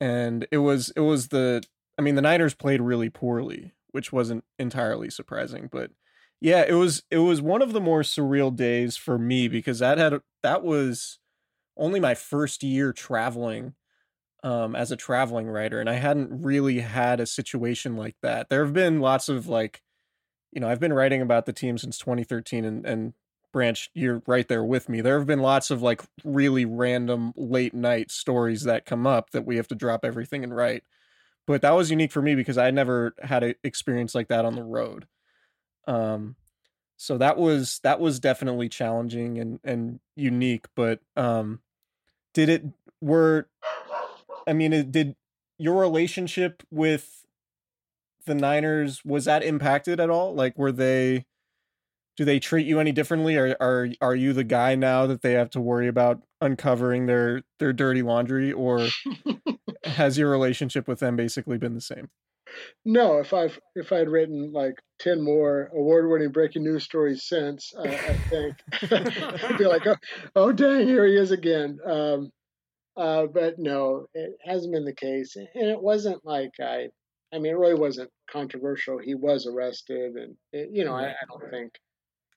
[0.00, 1.62] and it was it was the
[1.98, 5.90] I mean the Niners played really poorly, which wasn't entirely surprising, but
[6.40, 9.98] yeah, it was it was one of the more surreal days for me because that
[9.98, 11.18] had that was
[11.76, 13.74] only my first year traveling
[14.44, 18.48] um as a traveling writer and I hadn't really had a situation like that.
[18.50, 19.82] There have been lots of like
[20.52, 23.14] you know, I've been writing about the team since 2013 and and
[23.52, 25.00] Branch, you're right there with me.
[25.00, 29.46] There have been lots of like really random late night stories that come up that
[29.46, 30.82] we have to drop everything and write.
[31.46, 34.54] But that was unique for me because I never had an experience like that on
[34.54, 35.06] the road.
[35.86, 36.36] Um
[36.96, 41.60] so that was that was definitely challenging and and unique, but um
[42.32, 42.64] did it
[43.00, 43.48] were
[44.46, 45.16] I mean, it, did
[45.58, 47.24] your relationship with
[48.26, 50.34] the Niners was that impacted at all?
[50.34, 51.26] Like were they
[52.16, 55.32] do they treat you any differently or are are you the guy now that they
[55.32, 58.86] have to worry about uncovering their their dirty laundry or
[59.84, 62.10] has your relationship with them basically been the same?
[62.84, 67.82] No, if I've if I'd written like ten more award-winning breaking news stories since, uh,
[67.82, 68.56] I think
[68.92, 69.96] I'd be like, oh,
[70.36, 71.78] oh, dang, here he is again.
[71.84, 72.30] Um,
[72.96, 76.88] uh, but no, it hasn't been the case, and it wasn't like I.
[77.32, 78.98] I mean, it really wasn't controversial.
[78.98, 81.72] He was arrested, and it, you know, I, I don't think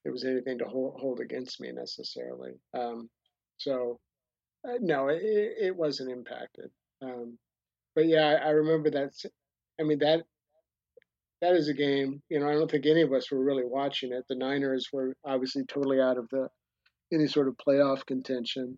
[0.06, 2.54] it was anything to hold, hold against me necessarily.
[2.74, 3.08] Um,
[3.58, 4.00] so,
[4.68, 6.72] uh, no, it, it wasn't impacted.
[7.02, 7.38] Um,
[7.96, 9.12] but yeah, I, I remember that.
[9.80, 10.24] I mean that
[11.42, 12.22] that is a game.
[12.30, 14.24] You know, I don't think any of us were really watching it.
[14.28, 16.48] The Niners were obviously totally out of the
[17.14, 18.78] any sort of playoff contention.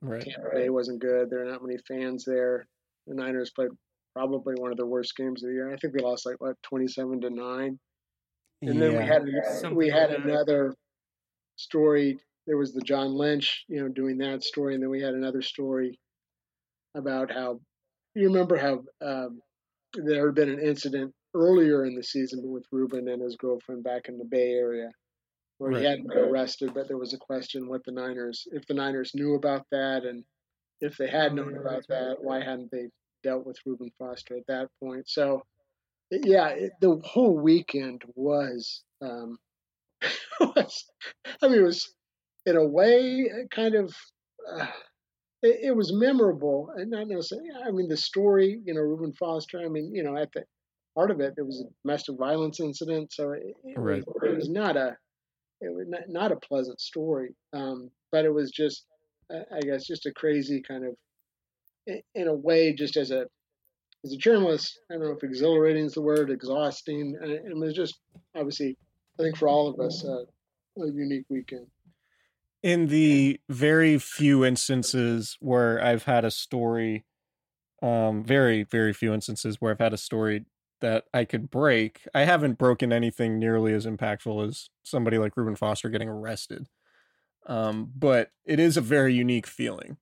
[0.00, 0.22] Right.
[0.22, 1.28] Tampa Bay wasn't good.
[1.28, 2.66] There are not many fans there.
[3.06, 3.70] The Niners played
[4.14, 5.72] probably one of their worst games of the year.
[5.72, 7.78] I think they lost like what twenty-seven to nine.
[8.62, 9.22] And then we had
[9.54, 10.74] Something we had like another
[11.56, 12.18] story.
[12.46, 15.42] There was the John Lynch, you know, doing that story, and then we had another
[15.42, 15.98] story
[16.94, 17.60] about how
[18.14, 19.40] you remember how um,
[19.94, 24.08] there had been an incident earlier in the season with Reuben and his girlfriend back
[24.08, 24.90] in the Bay Area,
[25.58, 25.80] where Right.
[25.82, 29.12] he hadn't been arrested, but there was a question what the Niners, if the Niners
[29.14, 30.24] knew about that, and
[30.80, 32.88] if they had known about that, why hadn't they
[33.22, 35.08] dealt with Reuben Foster at that point?
[35.08, 35.42] So
[36.10, 39.38] yeah, it, the whole weekend was, um,
[40.40, 40.84] was,
[41.42, 41.94] I mean, it was
[42.46, 43.94] in a way kind of,
[44.50, 44.66] uh,
[45.42, 49.60] it, it, was memorable and not necessarily, I mean, the story, you know, Reuben Foster,
[49.60, 50.44] I mean, you know, at the
[50.96, 53.12] heart of it, there was a domestic violence incident.
[53.12, 54.04] So it, it right.
[54.06, 54.96] was, it was not a,
[55.60, 57.34] it was not, not a pleasant story.
[57.52, 58.84] Um, but it was just,
[59.30, 60.94] I guess, just a crazy kind of,
[62.14, 63.26] in a way, just as a
[64.04, 67.74] as a journalist, I don't know if exhilarating is the word, exhausting, and it was
[67.74, 67.98] just
[68.34, 68.76] obviously,
[69.18, 70.24] I think for all of us, uh,
[70.82, 71.66] a unique weekend.
[72.62, 77.06] In the very few instances where I've had a story,
[77.82, 80.44] um, very very few instances where I've had a story
[80.80, 85.56] that I could break, I haven't broken anything nearly as impactful as somebody like Reuben
[85.56, 86.68] Foster getting arrested.
[87.46, 89.96] Um, but it is a very unique feeling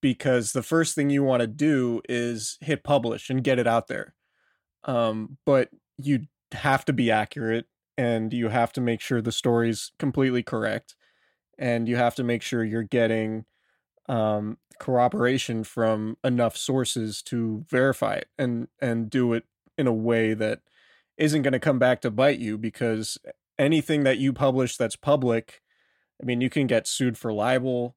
[0.00, 3.88] because the first thing you want to do is hit publish and get it out
[3.88, 4.14] there.
[4.84, 9.92] Um, but you have to be accurate and you have to make sure the story's
[9.98, 10.94] completely correct
[11.58, 13.44] and you have to make sure you're getting
[14.08, 19.44] um, corroboration from enough sources to verify it and and do it
[19.76, 20.60] in a way that
[21.16, 23.18] isn't going to come back to bite you because
[23.58, 25.60] anything that you publish that's public
[26.22, 27.96] i mean you can get sued for libel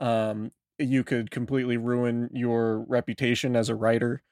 [0.00, 4.22] um, you could completely ruin your reputation as a writer.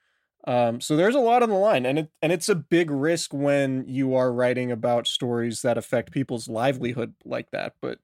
[0.47, 3.33] Um, so there's a lot on the line, and it and it's a big risk
[3.33, 7.75] when you are writing about stories that affect people's livelihood like that.
[7.81, 7.99] But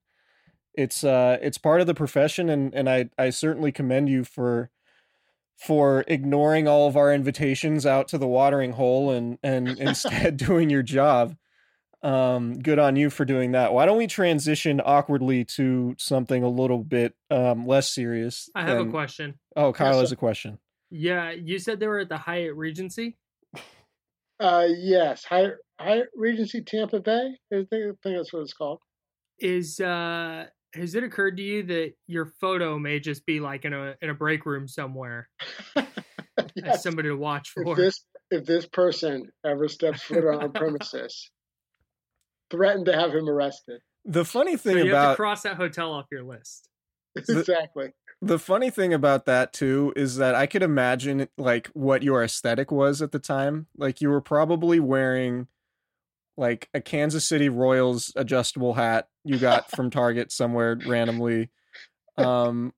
[0.80, 4.70] it's uh it's part of the profession, and and I I certainly commend you for
[5.58, 10.70] for ignoring all of our invitations out to the watering hole and and instead doing
[10.70, 11.36] your job.
[12.02, 13.74] Um, good on you for doing that.
[13.74, 18.48] Why don't we transition awkwardly to something a little bit um, less serious?
[18.54, 18.88] I have than...
[18.88, 19.38] a question.
[19.54, 20.00] Oh, Kyle yes.
[20.00, 20.58] has a question.
[20.90, 23.18] Yeah, you said they were at the Hyatt Regency.
[24.40, 27.36] Uh, yes, Hyatt, Hyatt Regency Tampa Bay.
[27.52, 28.80] I think, I think that's what it's called.
[29.38, 33.72] Is uh, has it occurred to you that your photo may just be like in
[33.72, 35.28] a in a break room somewhere,
[35.76, 35.86] yes.
[36.64, 37.72] as somebody to watch for?
[37.72, 41.30] If this if this person ever steps foot on our premises,
[42.50, 43.80] threatened to have him arrested.
[44.04, 46.68] The funny thing so you about have to cross that hotel off your list.
[47.16, 47.92] exactly.
[48.22, 52.70] The funny thing about that too is that I could imagine like what your aesthetic
[52.70, 53.66] was at the time.
[53.76, 55.48] Like you were probably wearing
[56.40, 61.50] like a Kansas City Royals adjustable hat you got from Target somewhere randomly.
[62.16, 62.72] Um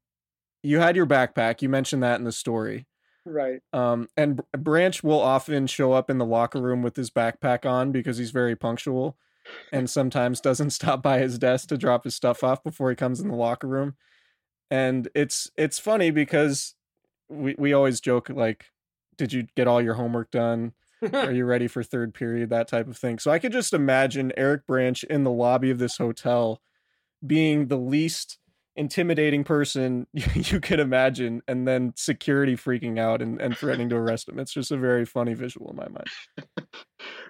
[0.64, 1.62] you had your backpack.
[1.62, 2.86] You mentioned that in the story.
[3.24, 3.60] Right.
[3.72, 7.92] Um and Branch will often show up in the locker room with his backpack on
[7.92, 9.16] because he's very punctual
[9.72, 13.20] and sometimes doesn't stop by his desk to drop his stuff off before he comes
[13.20, 13.94] in the locker room.
[14.70, 16.74] And it's it's funny because
[17.28, 18.66] we we always joke like
[19.16, 20.72] did you get all your homework done?
[21.12, 22.50] Are you ready for third period?
[22.50, 23.18] That type of thing.
[23.18, 26.60] So I could just imagine Eric Branch in the lobby of this hotel
[27.24, 28.38] being the least
[28.74, 34.28] intimidating person you could imagine and then security freaking out and, and threatening to arrest
[34.28, 34.38] him.
[34.38, 36.66] It's just a very funny visual in my mind.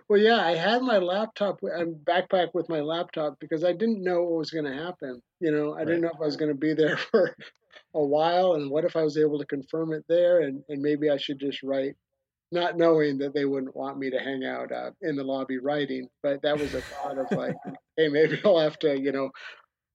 [0.08, 4.22] Well, yeah, I had my laptop and backpack with my laptop because I didn't know
[4.22, 5.22] what was going to happen.
[5.40, 5.86] You know, I right.
[5.86, 7.34] didn't know if I was going to be there for
[7.94, 11.08] a while, and what if I was able to confirm it there, and and maybe
[11.08, 11.94] I should just write,
[12.52, 16.08] not knowing that they wouldn't want me to hang out uh, in the lobby writing.
[16.22, 17.56] But that was a thought of like,
[17.96, 19.30] hey, maybe I'll have to, you know,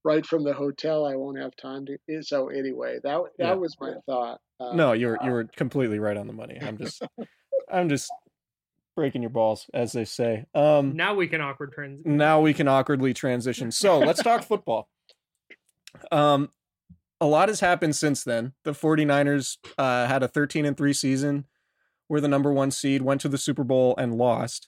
[0.03, 1.05] write from the hotel.
[1.05, 1.97] I won't have time to.
[2.09, 3.53] Eh, so anyway, that that yeah.
[3.53, 4.39] was my thought.
[4.59, 6.57] Uh, no, you're you were completely right on the money.
[6.61, 7.01] I'm just
[7.71, 8.11] I'm just
[8.95, 10.45] breaking your balls, as they say.
[10.55, 12.17] Um, now we can awkward transition.
[12.17, 13.71] Now we can awkwardly transition.
[13.71, 14.89] So let's talk football.
[16.11, 16.49] Um,
[17.21, 18.53] a lot has happened since then.
[18.63, 21.45] The 49ers uh, had a 13 and 3 season,
[22.09, 24.67] were the number one seed, went to the Super Bowl and lost.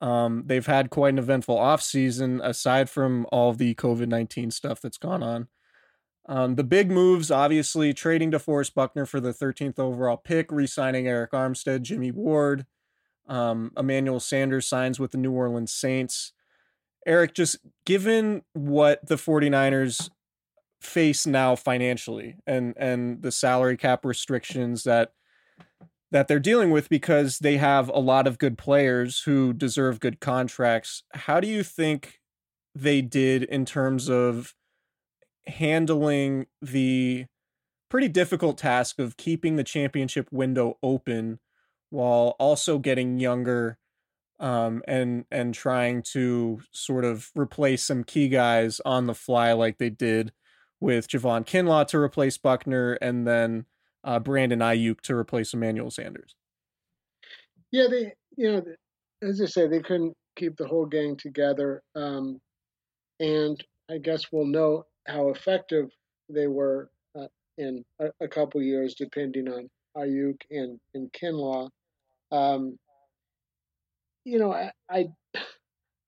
[0.00, 4.98] Um, they've had quite an eventful offseason aside from all the COVID 19 stuff that's
[4.98, 5.48] gone on.
[6.26, 11.06] Um, the big moves, obviously, trading DeForest Buckner for the 13th overall pick, re signing
[11.06, 12.66] Arik Armstead, Jimmy Ward,
[13.28, 16.32] um, Emmanuel Sanders signs with the New Orleans Saints.
[17.06, 20.10] Eric, just given what the 49ers
[20.80, 25.12] face now financially and and the salary cap restrictions that
[26.10, 30.20] that they're dealing with because they have a lot of good players who deserve good
[30.20, 31.02] contracts.
[31.12, 32.20] How do you think
[32.74, 34.54] they did in terms of
[35.46, 37.26] handling the
[37.88, 41.38] pretty difficult task of keeping the championship window open
[41.90, 43.78] while also getting younger
[44.38, 49.78] um, and and trying to sort of replace some key guys on the fly like
[49.78, 50.32] they did
[50.80, 53.66] with Javon Kinlaw to replace Buckner and then
[54.04, 56.34] uh, Brandon Aiyuk to replace Emmanuel Sanders.
[57.70, 58.62] Yeah, they you know
[59.22, 61.82] as I say, they couldn't keep the whole gang together.
[61.94, 62.40] Um,
[63.18, 65.90] and I guess we'll know how effective
[66.28, 67.26] they were uh,
[67.58, 71.68] in a, a, couple years, depending on Aiyuk and, and Kinlaw.
[72.32, 72.78] Um,
[74.24, 75.08] you know, I, I,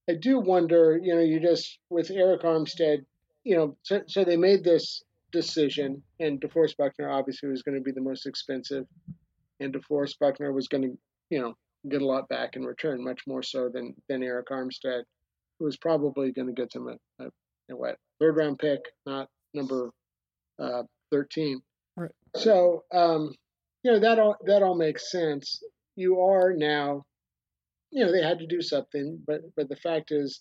[0.09, 0.99] I do wonder.
[1.03, 3.05] You know, you just with Arik Armstead.
[3.45, 5.03] You know, so, so they made this
[5.33, 8.85] decision, and DeForest Buckner obviously was going to be the most expensive,
[9.61, 10.99] and DeForest Buckner was going to,
[11.31, 11.55] you know,
[11.89, 15.03] get a lot back in return, much more so than than Arik Armstead,
[15.59, 17.27] who was probably going to get them a, a,
[17.71, 19.91] a, what third round pick, not number
[20.61, 21.61] uh, thirteen.
[21.97, 22.13] Right.
[22.37, 23.35] So, um,
[23.83, 25.63] you know that all that all makes sense.
[25.97, 27.05] You are now,
[27.91, 30.41] you know, they had to do something, but but the fact is,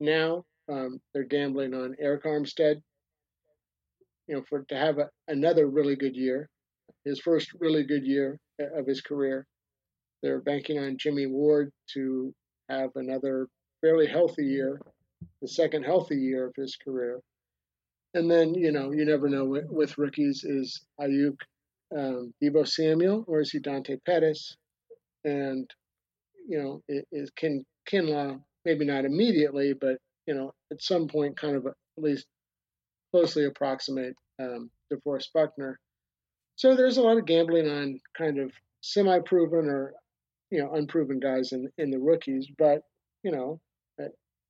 [0.00, 2.82] now um, they're gambling on Arik Armstead.
[4.28, 6.48] You know, for to have a, another really good year,
[7.04, 9.46] his first really good year of his career.
[10.22, 12.34] They're banking on Jimmy Ward to
[12.68, 13.46] have another
[13.80, 14.80] fairly healthy year,
[15.40, 17.20] the second healthy year of his career.
[18.14, 21.36] And then, you know, you never know with, rookies is Aiyuk
[21.96, 24.56] um, Deebo Samuel or is he Dante Pettis?
[25.24, 25.70] And,
[26.48, 31.56] you know, is Kin, Kinlaw, maybe not immediately, but, you know, at some point kind
[31.56, 32.26] of at least
[33.16, 35.80] closely approximate um, DeForest Buckner.
[36.56, 38.52] So there's a lot of gambling on kind of
[38.82, 39.94] semi-proven or
[40.50, 42.82] you know unproven guys in in the rookies, but
[43.22, 43.58] you know
[43.98, 44.04] I,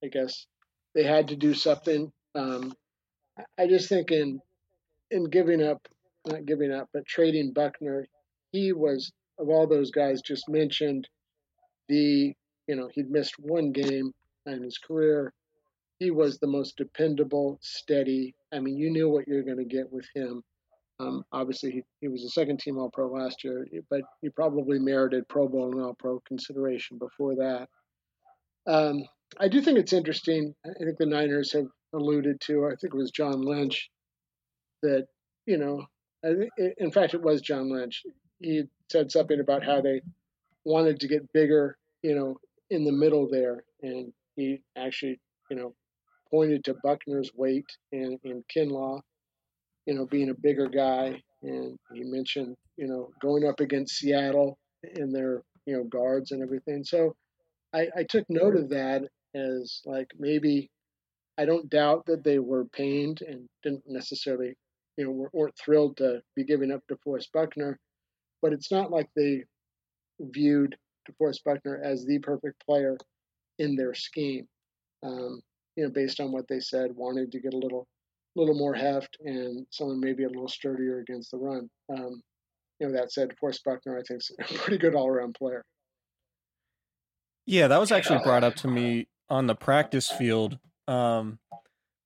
[0.05, 0.47] I guess
[0.97, 2.11] they had to do something.
[2.35, 2.75] Um,
[3.57, 4.41] I just think in
[5.13, 5.87] in giving up,
[6.27, 8.05] not giving up, but trading Buckner,
[8.51, 11.07] he was of all those guys just mentioned.
[11.89, 12.35] The
[12.67, 14.11] you know he'd missed one game
[14.45, 15.33] in his career.
[15.99, 18.35] He was the most dependable, steady.
[18.53, 20.43] I mean, you knew what you're going to get with him.
[20.99, 24.79] Um, obviously, he, he was a second team All Pro last year, but he probably
[24.79, 27.69] merited Pro Bowl and All Pro consideration before that.
[28.67, 29.05] Um,
[29.39, 30.55] I do think it's interesting.
[30.65, 33.91] I think the Niners have alluded to, I think it was John Lynch,
[34.83, 35.07] that,
[35.47, 35.85] you know,
[36.79, 38.03] in fact, it was John Lynch.
[38.41, 40.03] He said something about how they
[40.65, 42.39] wanted to get bigger, you know,
[42.71, 43.65] in the middle there.
[43.83, 45.21] And he actually,
[45.51, 45.75] you know,
[46.31, 49.01] pointed to Buckner's weight and, and Kinlaw
[49.87, 51.23] you know, being a bigger guy.
[51.43, 54.59] And he mentioned, you know, going up against Seattle
[54.97, 56.85] in their, you know, guards and everything.
[56.85, 57.15] So
[57.73, 59.03] I, I took note of that
[59.35, 60.71] as like maybe
[61.39, 64.55] I don't doubt that they were pained and didn't necessarily,
[64.97, 67.79] you know, weren't thrilled to be giving up DeForest Buckner,
[68.43, 69.45] but it's not like they
[70.19, 70.77] viewed
[71.09, 72.97] DeForest Buckner as the perfect player
[73.59, 74.49] in their scheme.
[75.03, 75.41] Um,
[75.77, 77.87] you know, based on what they said, wanted to get a little
[78.35, 81.69] little more heft and someone maybe a little sturdier against the run.
[81.91, 82.23] Um,
[82.79, 85.65] you know, that said, Forrest Buckner, I think, is a pretty good all around player.
[87.47, 90.59] Yeah, that was actually brought up to me on the practice field.
[90.89, 91.39] Um,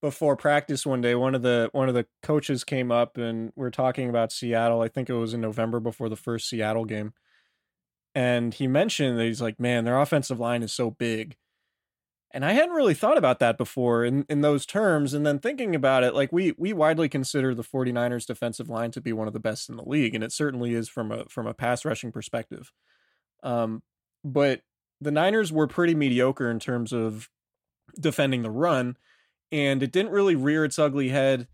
[0.03, 3.67] before practice one day, one of the one of the coaches came up and we
[3.67, 4.81] are talking about Seattle.
[4.81, 7.13] I think it was in November before the first Seattle game.
[8.15, 11.37] And he mentioned that he's like, man, their offensive line is so big.
[12.33, 15.15] And I hadn't really thought about that before in, in those terms.
[15.15, 19.01] And then thinking about it, like we we widely consider the 49ers defensive line to
[19.01, 21.47] be one of the best in the league, and it certainly is from a from
[21.47, 22.73] a pass rushing perspective.
[23.43, 23.83] Um,
[24.25, 24.63] but
[25.01, 27.29] the Niners were pretty mediocre in terms of
[27.99, 28.97] defending the run,
[29.51, 31.49] and it didn't really rear its ugly head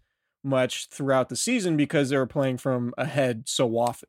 [0.44, 4.08] much throughout the season because they were playing from ahead so often.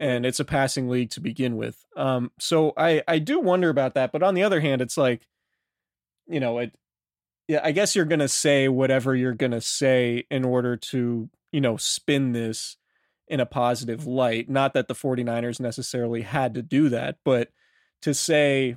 [0.00, 1.84] And it's a passing league to begin with.
[1.96, 4.10] Um, so I, I do wonder about that.
[4.10, 5.26] But on the other hand, it's like
[6.32, 6.74] you know, it
[7.48, 11.28] yeah, I guess you're going to say whatever you're going to say in order to,
[11.50, 12.76] you know, spin this
[13.28, 14.48] in a positive light.
[14.48, 17.50] Not that the 49ers necessarily had to do that, but
[18.02, 18.76] to say,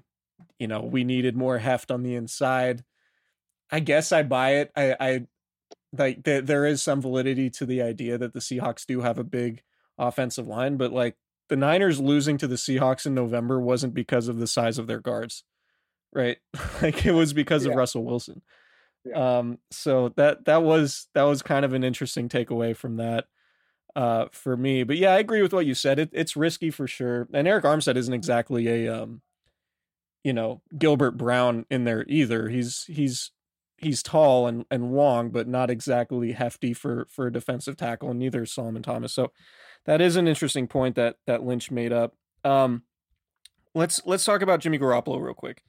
[0.60, 2.84] you know, we needed more heft on the inside.
[3.72, 4.72] I guess I buy it.
[4.76, 5.28] I, I
[5.97, 9.24] like th- there is some validity to the idea that the Seahawks do have a
[9.24, 9.62] big
[9.97, 11.16] offensive line, but like
[11.49, 14.99] the Niners losing to the Seahawks in November wasn't because of the size of their
[14.99, 15.43] guards
[16.16, 16.38] right?
[16.82, 17.72] like it was because yeah.
[17.72, 18.41] of Russell Wilson.
[19.05, 19.38] Yeah.
[19.38, 23.26] Um, so that that was that was kind of an interesting takeaway from that
[23.95, 24.84] uh, for me.
[24.84, 25.99] But yeah, I agree with what you said.
[25.99, 27.28] It, it's risky for sure.
[27.34, 29.22] And Arik Armstead isn't exactly a um,
[30.24, 32.49] you know Gilbert Brown in there either.
[32.49, 33.32] He's he's
[33.78, 38.20] he's tall and, and long, but not exactly hefty for for a defensive tackle, and
[38.20, 39.13] neither is Solomon Thomas.
[39.13, 39.32] So
[39.86, 42.16] that is an interesting point that that Lynch made up.
[42.43, 42.84] Um,
[43.76, 45.61] let's let's talk about Jimmy Garoppolo real quick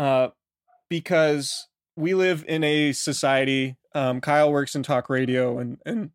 [0.00, 0.30] uh,
[0.88, 3.76] because we live in a society.
[3.94, 6.10] Um, Kyle works in talk radio, and and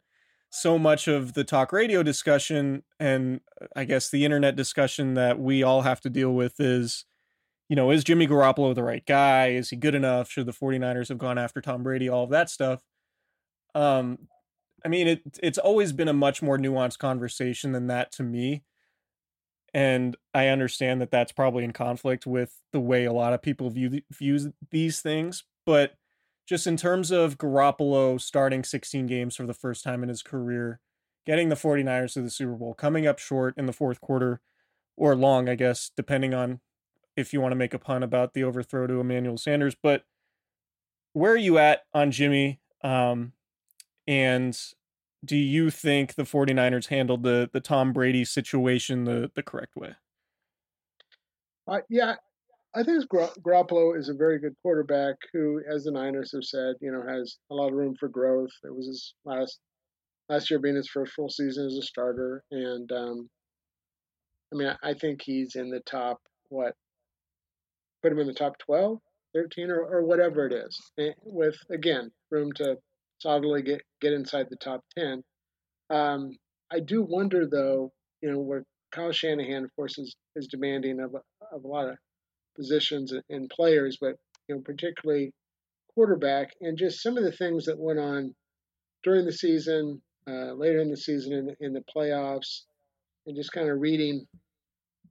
[0.49, 3.41] so much of the talk radio discussion and
[3.75, 7.05] I guess the internet discussion that we all have to deal with is
[7.67, 9.49] you know, is Jimmy Garoppolo the right guy?
[9.49, 10.29] Is he good enough?
[10.29, 12.07] Should the 49ers have gone after Tom Brady?
[12.07, 12.81] All of that stuff.
[13.73, 14.27] Um,
[14.83, 18.63] I mean, it it's always been a much more nuanced conversation than that to me.
[19.75, 23.69] And I understand that that's probably in conflict with the way a lot of people
[23.69, 25.95] view view these things, but
[26.47, 30.79] just in terms of Garoppolo starting 16 games for the first time in his career,
[31.25, 34.39] getting the 49ers to the Super Bowl, coming up short in the fourth quarter
[34.95, 36.61] or long, I guess, depending on
[37.17, 39.75] if you want to make a pun about the overthrow to Emmanuel Sanders.
[39.75, 40.05] But
[41.11, 42.61] where are you at on Jimmy?
[42.81, 43.33] Um,
[44.07, 44.57] and
[45.23, 49.95] do you think the 49ers handled the the Tom Brady situation the the correct way?
[51.67, 52.15] Uh, yeah,
[52.75, 56.91] I think Garoppolo is a very good quarterback who, as the Niners have said, you
[56.91, 58.51] know, has a lot of room for growth.
[58.63, 59.59] It was his last
[60.29, 63.29] last year being his first full season as a starter, and um,
[64.53, 66.75] I mean, I think he's in the top what
[68.03, 68.99] put him in the top 12,
[69.33, 72.77] 13, or, or whatever it is, eh, with again room to
[73.19, 75.23] solidly get get inside the top 10.
[75.89, 76.31] Um,
[76.71, 77.91] I do wonder though,
[78.21, 81.15] you know, where Kyle Shanahan, of course, is, is demanding of,
[81.51, 81.97] of a lot of
[82.55, 84.15] positions and players, but
[84.47, 85.31] you know, particularly
[85.93, 88.33] quarterback, and just some of the things that went on
[89.03, 92.61] during the season, uh, later in the season, in, in the playoffs,
[93.25, 94.25] and just kind of reading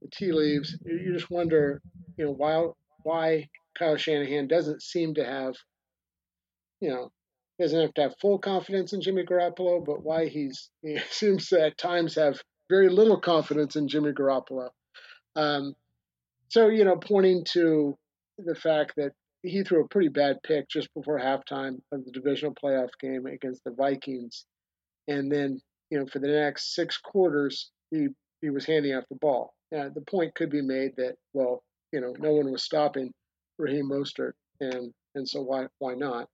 [0.01, 1.81] the tea leaves, you just wonder,
[2.17, 2.65] you know, why
[3.03, 3.47] why
[3.77, 5.53] Kyle Shanahan doesn't seem to have,
[6.79, 7.11] you know,
[7.59, 11.61] doesn't have to have full confidence in Jimmy Garoppolo, but why he's he seems to
[11.61, 14.69] at times have very little confidence in Jimmy Garoppolo.
[15.35, 15.75] Um,
[16.49, 17.97] so you know, pointing to
[18.37, 22.55] the fact that he threw a pretty bad pick just before halftime of the divisional
[22.55, 24.45] playoff game against the Vikings,
[25.07, 28.07] and then you know for the next six quarters he
[28.41, 29.53] he was handing off the ball.
[29.75, 31.63] Uh, the point could be made that well
[31.95, 33.13] you know, no one was stopping
[33.57, 36.27] Raheem Mostert, and and so why why not?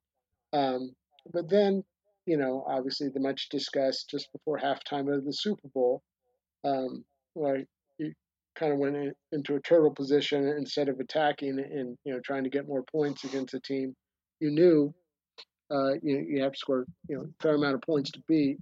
[0.53, 0.93] Um,
[1.31, 1.83] but then,
[2.25, 6.01] you know, obviously the much discussed just before halftime of the Super Bowl,
[6.63, 7.03] um,
[7.33, 7.63] where
[7.97, 8.13] he
[8.55, 12.43] kind of went in, into a turtle position instead of attacking and you know trying
[12.43, 13.95] to get more points against a team
[14.41, 14.93] you knew
[15.71, 18.57] uh, you you have to score you know a fair amount of points to beat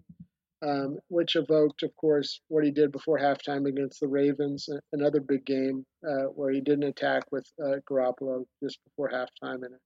[0.61, 5.45] um, which evoked, of course, what he did before halftime against the Ravens, another big
[5.45, 9.79] game uh, where he didn't attack with uh, Garoppolo just before halftime in a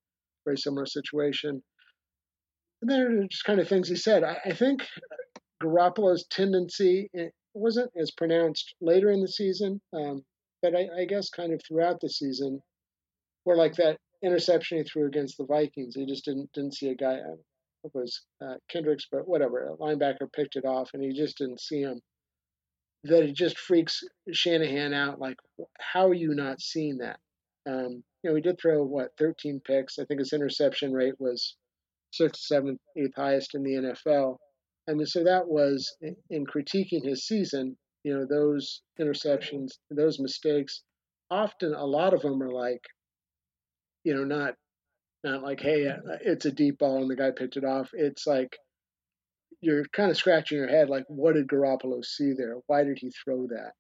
[0.46, 1.62] very similar situation.
[2.86, 4.24] Then are just kind of things he said.
[4.24, 4.82] I, I think
[5.62, 7.10] Garoppolo's tendency
[7.54, 10.24] wasn't as pronounced later in the season, um,
[10.62, 12.60] but I, I guess kind of throughout the season,
[13.44, 16.96] where like that interception he threw against the Vikings, he just didn't didn't see a
[16.96, 17.16] guy
[17.84, 19.68] It was uh, Kendricks, but whatever.
[19.68, 22.02] A linebacker picked it off, and he just didn't see him.
[23.06, 25.20] That it just freaks Shanahan out.
[25.20, 25.38] Like,
[25.80, 27.20] how are you not seeing that?
[27.66, 30.00] Um, you know, he did throw what 13 picks.
[30.00, 31.56] I think his interception rate was
[32.14, 34.38] sixth, seventh, eighth highest in the NFL.
[34.88, 35.96] And so that was
[36.30, 37.78] in critiquing his season.
[38.04, 40.84] You know, those interceptions, those mistakes.
[41.32, 42.82] Often, a lot of them are like,
[44.04, 44.56] you know, not
[45.24, 47.90] not like, hey, uh, it's a deep ball and the guy picked it off.
[47.94, 48.58] It's like
[49.62, 52.56] you're kind of scratching your head, like, what did Garoppolo see there?
[52.68, 53.72] Why did he throw that?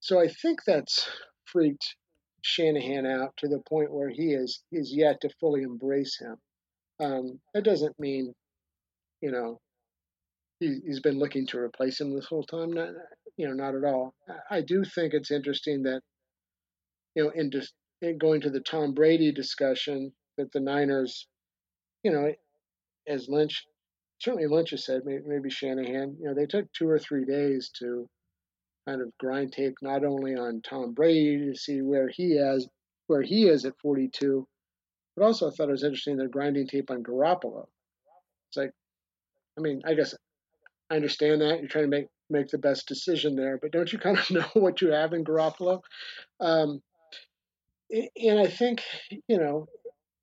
[0.00, 1.06] So I think that's
[1.44, 1.96] freaked
[2.40, 6.36] Shanahan out to the point where he is is yet to fully embrace him.
[7.00, 8.32] Um, that doesn't mean,
[9.20, 9.60] you know,
[10.60, 12.72] he, has been looking to replace him this whole time.
[12.72, 12.90] Not,
[13.36, 14.14] you know, not at all.
[14.50, 16.00] I do think it's interesting that,
[17.14, 21.26] you know, in just in going to the Tom Brady discussion, that the Niners,
[22.02, 22.32] you know,
[23.08, 23.66] as Lynch,
[24.20, 27.70] certainly Lynch has said, maybe, maybe Shanahan, you know, they took two or three days
[27.80, 28.08] to
[28.86, 32.68] kind of grind tape not only on Tom Brady to see where he is,
[33.06, 34.46] where he is at 42,
[35.16, 37.66] but also I thought it was interesting they're grinding tape on Garoppolo.
[38.48, 38.72] It's like,
[39.58, 40.14] I mean, I guess
[40.90, 43.98] I understand that you're trying to make make the best decision there, but don't you
[43.98, 45.80] kind of know what you have in Garoppolo?
[46.40, 46.82] Um,
[47.90, 48.82] and I think
[49.28, 49.66] you know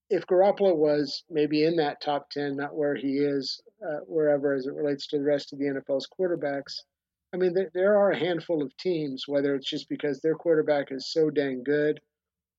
[0.10, 4.66] if Garoppolo was maybe in that top 10, not where he is, uh, wherever as
[4.66, 6.82] it relates to the rest of the NFL's quarterbacks,
[7.34, 10.92] I mean, there, there are a handful of teams, whether it's just because their quarterback
[10.92, 12.02] is so dang good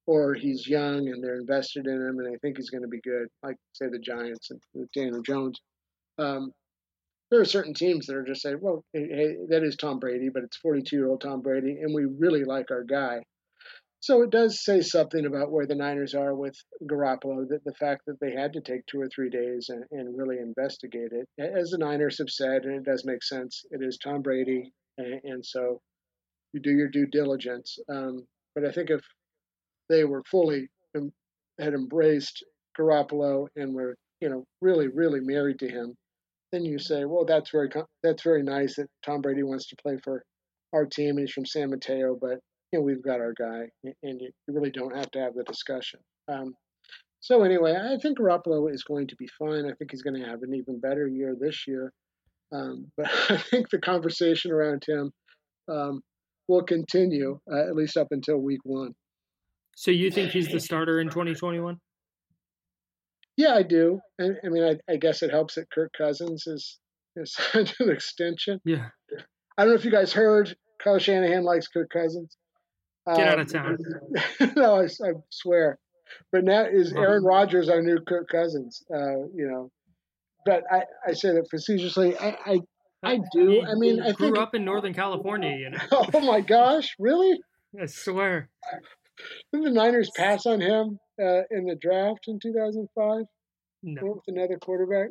[0.07, 3.01] or he's young and they're invested in him and they think he's going to be
[3.01, 5.61] good, like, say, the Giants and Daniel Jones.
[6.19, 6.53] Um,
[7.31, 10.43] there are certain teams that are just saying, well, hey, that is Tom Brady, but
[10.43, 13.23] it's 42 year old Tom Brady, and we really like our guy.
[14.01, 16.57] So it does say something about where the Niners are with
[16.91, 20.19] Garoppolo, that the fact that they had to take two or three days and, and
[20.19, 21.29] really investigate it.
[21.41, 25.21] As the Niners have said, and it does make sense, it is Tom Brady, and,
[25.23, 25.81] and so
[26.53, 27.79] you do your due diligence.
[27.89, 28.27] Um,
[28.57, 29.01] but I think if
[29.93, 30.69] they were fully
[31.61, 32.45] had embraced
[32.79, 35.95] Garoppolo and were you know really really married to him,
[36.51, 37.71] then you say, well, that's very
[38.03, 40.25] that's very nice that Tom Brady wants to play for
[40.73, 42.39] our team and he's from San Mateo, but
[42.73, 43.69] you know we've got our guy,
[44.03, 46.01] and you, really don't have to have the discussion.
[46.29, 46.55] Um,
[47.21, 49.67] so anyway, I think Garoppolo is going to be fine.
[49.67, 51.93] I think he's going to have an even better year this year.
[52.53, 55.13] Um, but I think the conversation around him
[55.69, 56.01] um,
[56.49, 58.95] will continue uh, at least up until week one.
[59.77, 61.79] So you think he's the starter in 2021?
[63.37, 64.01] Yeah, I do.
[64.21, 66.79] I, I mean, I, I, guess it helps that Kirk Cousins is
[67.17, 68.61] is an extension.
[68.65, 68.89] Yeah.
[69.57, 70.55] I don't know if you guys heard.
[70.83, 72.37] Kyle Shanahan likes Kirk Cousins.
[73.07, 73.79] Get um, out of town.
[74.57, 75.79] no, I, I, swear.
[76.31, 78.83] But now is Aaron Rodgers our new Kirk Cousins?
[78.93, 79.71] Uh, you know,
[80.45, 82.17] but I, I say that facetiously.
[82.19, 82.59] I, I,
[83.03, 83.63] I do.
[83.63, 85.57] I mean, I grew think, up in Northern California.
[85.57, 85.79] You know.
[86.15, 87.41] oh my gosh, really?
[87.81, 88.51] I swear.
[89.53, 93.25] Didn't the Niners pass on him uh, in the draft in 2005?
[93.85, 94.03] No.
[94.03, 95.11] With another quarterback?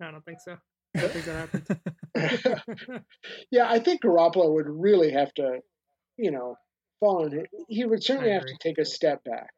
[0.00, 0.56] I don't think so.
[0.96, 1.66] I don't think that
[2.14, 3.04] happened.
[3.50, 5.60] yeah, I think Garoppolo would really have to,
[6.16, 6.56] you know,
[7.00, 7.46] fall in.
[7.68, 9.50] He would certainly have to take a step back,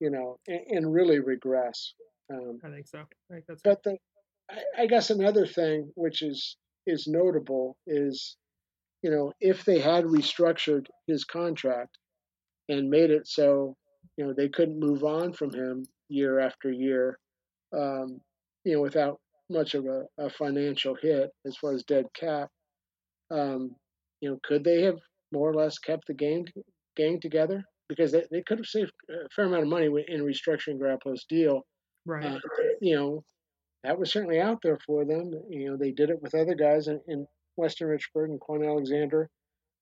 [0.00, 1.92] you know, and, and really regress.
[2.32, 3.00] Um, I think so.
[3.00, 3.96] I think that's but the,
[4.50, 6.56] I, I guess another thing which is
[6.86, 8.36] is notable is,
[9.02, 11.98] you know, if they had restructured his contract
[12.68, 13.76] and made it so
[14.16, 17.18] you know they couldn't move on from him year after year,
[17.76, 18.20] um,
[18.64, 22.48] you know, without much of a, a, financial hit as far as dead cap.
[23.30, 23.70] Um,
[24.20, 24.96] you know, could they have
[25.32, 26.46] more or less kept the gang
[26.96, 27.62] gang together?
[27.88, 31.62] Because they, they could have saved a fair amount of money in restructuring Garoppolo's deal.
[32.04, 32.24] Right.
[32.24, 32.38] Uh,
[32.80, 33.24] you know,
[33.84, 35.30] that was certainly out there for them.
[35.48, 39.28] You know, they did it with other guys in, in Weston Richburg and Kwon Alexander.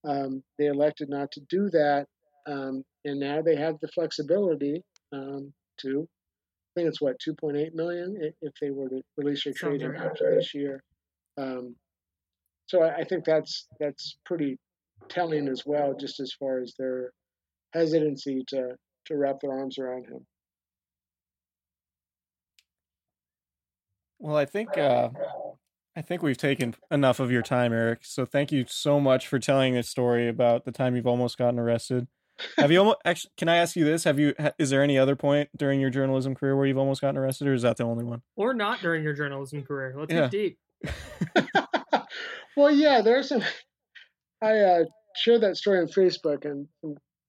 [0.07, 2.07] Um, they elected not to do that.
[2.47, 4.83] Um, and now they have the flexibility
[5.13, 9.83] um, to, I think it's what 2.8 million if they were to release their trade
[9.83, 10.01] right.
[10.01, 10.83] after this year.
[11.39, 11.75] Um,
[12.67, 14.57] so I, I, think that's that's pretty
[15.09, 17.11] telling as well, just as far as their
[17.73, 18.77] hesitancy to
[19.07, 20.25] to wrap their arms around him.
[24.19, 25.11] Well, I think uh,
[25.97, 28.01] I think we've taken enough of your time, Eric.
[28.03, 31.59] So thank you so much for telling this story about the time you've almost gotten
[31.59, 32.09] arrested.
[32.59, 33.31] Have you almost actually?
[33.37, 34.05] Can I ask you this?
[34.05, 34.35] Have you?
[34.59, 37.55] Is there any other point during your journalism career where you've almost gotten arrested, or
[37.55, 38.23] is that the only one?
[38.37, 39.95] Or not during your journalism career?
[39.97, 40.29] Let's yeah.
[40.29, 40.59] get deep.
[42.57, 43.43] well, yeah, there's some.
[44.43, 44.85] I uh,
[45.17, 46.67] shared that story on Facebook, and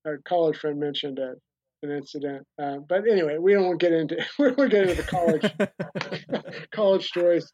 [0.05, 1.35] a college friend mentioned a,
[1.83, 2.45] an incident.
[2.61, 7.51] Uh, but anyway, we don't get into we don't get into the college college stories.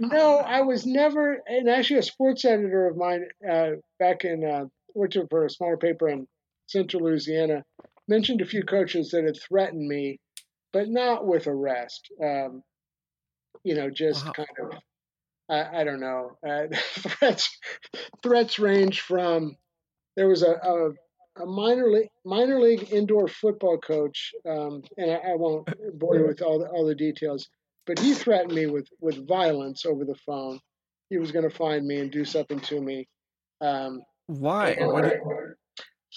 [0.00, 4.64] No, I was never, and actually, a sports editor of mine uh, back in uh,
[4.94, 6.26] worked for a smaller paper in
[6.66, 7.64] Central Louisiana,
[8.08, 10.18] mentioned a few coaches that had threatened me,
[10.72, 12.10] but not with arrest.
[12.22, 12.62] Um,
[13.62, 14.32] you know, just wow.
[14.32, 14.72] kind of,
[15.48, 16.36] I, I don't know.
[16.46, 17.58] Uh, threats
[18.22, 19.56] threats range from
[20.16, 25.14] there was a, a, a, minor league minor league indoor football coach, um, and I,
[25.14, 27.48] I, won't bore you with all the all the details,
[27.86, 30.60] but he threatened me with with violence over the phone.
[31.10, 33.06] He was going to find me and do something to me.
[33.60, 34.70] Um, Why?
[34.70, 34.90] And,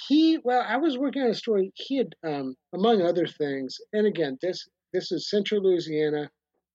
[0.08, 4.06] he well i was working on a story he had um, among other things and
[4.06, 6.30] again this this is central louisiana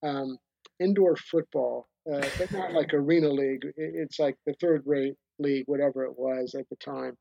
[0.04, 0.36] um,
[0.80, 6.04] indoor football uh, but not like arena league it's like the third rate league whatever
[6.04, 7.16] it was at the time.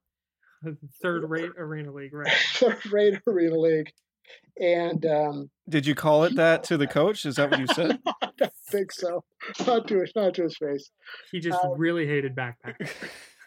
[1.01, 2.31] Third rate arena league right.
[2.53, 3.91] Third rate arena league.
[4.59, 7.25] And um, did you call it that to the coach?
[7.25, 7.99] Is that what you said?
[8.21, 9.23] I don't think so.
[9.65, 10.89] Not to his not to his face.
[11.31, 12.75] He just um, really hated backpack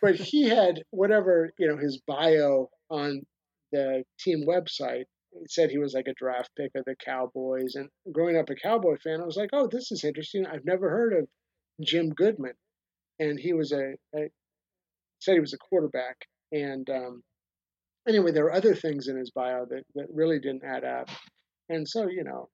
[0.05, 3.23] but he had whatever you know his bio on
[3.73, 7.75] the team website it said he was like a draft pick of the Cowboys.
[7.75, 10.47] And growing up a Cowboy fan, I was like, oh, this is interesting.
[10.47, 11.27] I've never heard of
[11.83, 12.55] Jim Goodman,
[13.19, 14.31] and he was a, a
[15.21, 16.17] said he was a quarterback.
[16.53, 17.23] And um,
[18.07, 21.09] anyway, there were other things in his bio that that really didn't add up.
[21.69, 22.49] And so, you know,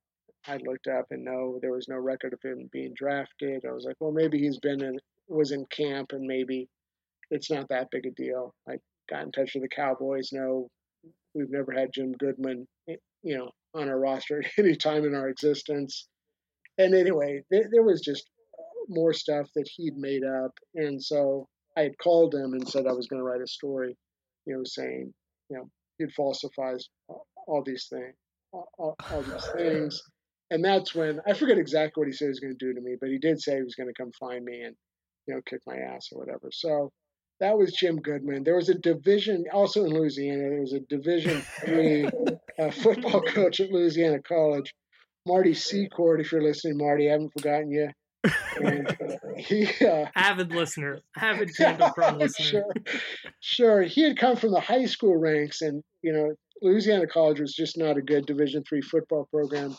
[0.46, 3.64] I looked up and no, there was no record of him being drafted.
[3.68, 4.98] I was like, well, maybe he's been in
[5.28, 6.68] was in camp and maybe
[7.30, 8.54] it's not that big a deal.
[8.68, 8.74] I
[9.08, 10.30] got in touch with the Cowboys.
[10.32, 10.68] No,
[11.34, 15.14] we've never had Jim Goodman, eh, you know, on our roster at any time in
[15.14, 16.08] our existence.
[16.78, 18.28] And anyway, there, there was just
[18.88, 22.92] more stuff that he'd made up, and so I had called him and said I
[22.92, 23.96] was going to write a story,
[24.46, 25.12] you know, saying,
[25.48, 26.88] you know, he'd falsifies
[27.46, 28.14] all these things,
[28.52, 30.02] all, all these things.
[30.50, 32.80] And that's when I forget exactly what he said he was going to do to
[32.80, 34.74] me, but he did say he was going to come find me and,
[35.26, 36.50] you know, kick my ass or whatever.
[36.50, 36.90] So
[37.40, 38.44] that was Jim Goodman.
[38.44, 40.50] There was a division also in Louisiana.
[40.50, 42.08] There was a Division three
[42.58, 44.74] uh, football coach at Louisiana College,
[45.26, 46.20] Marty Secord.
[46.20, 47.88] If you're listening, Marty, I haven't forgotten you.
[48.60, 48.94] And
[49.38, 51.50] he uh, avid listener, avid
[51.94, 52.44] Chrome listener.
[52.44, 52.64] Sure,
[53.40, 53.82] sure.
[53.82, 57.78] He had come from the high school ranks, and you know, Louisiana College was just
[57.78, 59.74] not a good Division three football program.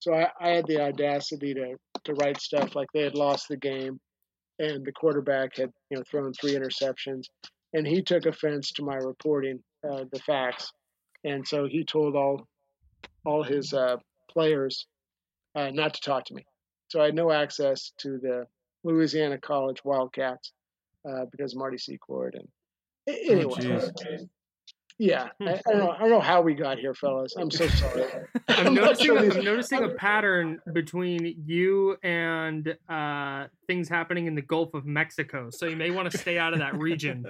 [0.00, 3.58] So I, I had the audacity to to write stuff like they had lost the
[3.58, 3.98] game
[4.58, 7.24] and the quarterback had you know thrown three interceptions,
[7.72, 10.72] and he took offense to my reporting uh, the facts,
[11.24, 12.46] and so he told all
[13.24, 13.96] all his uh,
[14.30, 14.86] players
[15.54, 16.44] uh, not to talk to me.
[16.88, 18.46] So I had no access to the
[18.84, 20.52] Louisiana College Wildcats
[21.08, 22.48] uh, because Marty Secord and
[23.08, 23.52] anyway.
[23.66, 24.26] Oh,
[24.98, 25.90] yeah, I, I, don't know.
[25.90, 27.34] I don't know how we got here, fellas.
[27.36, 28.04] I'm so sorry.
[28.48, 29.06] I'm, I'm noticing.
[29.06, 34.86] Sure I'm noticing a pattern between you and uh, things happening in the Gulf of
[34.86, 35.50] Mexico.
[35.50, 37.26] So you may want to stay out of that region.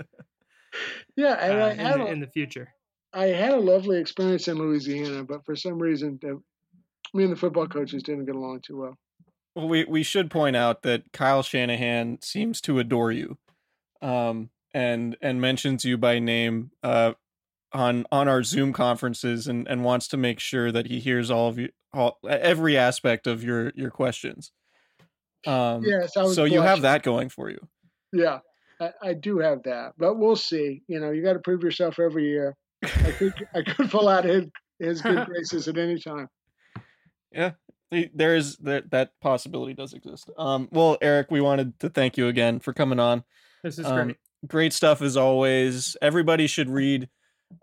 [1.16, 2.68] yeah, and uh, I had in, a, in the future.
[3.12, 6.18] I had a lovely experience in Louisiana, but for some reason,
[7.14, 8.98] me and the football coaches didn't get along too well.
[9.54, 13.38] Well, we we should point out that Kyle Shanahan seems to adore you,
[14.02, 17.12] um, and and mentions you by name uh,
[17.75, 21.49] on on our Zoom conferences and and wants to make sure that he hears all
[21.49, 24.53] of you all every aspect of your your questions.
[25.47, 27.59] Um, yes, so you have that going for you.
[28.12, 28.39] Yeah,
[28.81, 30.83] I, I, do have that, but we'll see.
[30.89, 32.57] You know, you got to prove yourself every year.
[32.83, 34.47] I could I could pull out his
[34.79, 36.29] his good graces at any time.
[37.31, 37.53] Yeah,
[38.14, 40.31] there is that that possibility does exist.
[40.39, 43.25] Um, well, Eric, we wanted to thank you again for coming on.
[43.62, 44.16] This is um, great.
[44.47, 45.97] Great stuff as always.
[46.03, 47.09] Everybody should read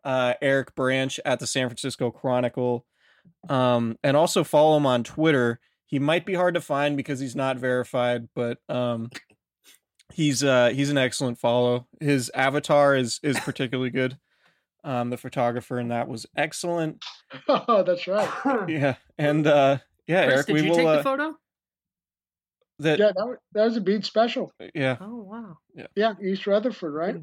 [0.04, 2.86] uh, Eric Branch at the San Francisco Chronicle,
[3.50, 5.60] um, and also follow him on Twitter.
[5.86, 9.10] He might be hard to find because he's not verified, but um,
[10.14, 11.88] he's uh, he's an excellent follow.
[12.00, 14.18] His avatar is is particularly good.
[14.84, 17.04] Um, the photographer and that was excellent.
[17.48, 18.30] Oh, that's right.
[18.68, 19.78] yeah, and uh,
[20.08, 20.76] yeah, Chris, Eric, did we you will.
[20.78, 21.36] take uh, the photo?
[22.80, 24.54] That, yeah, that was, that was a beat special.
[24.74, 24.98] Yeah.
[25.00, 25.58] Oh wow.
[25.76, 25.88] Yeah.
[25.96, 27.16] Yeah, East Rutherford, right?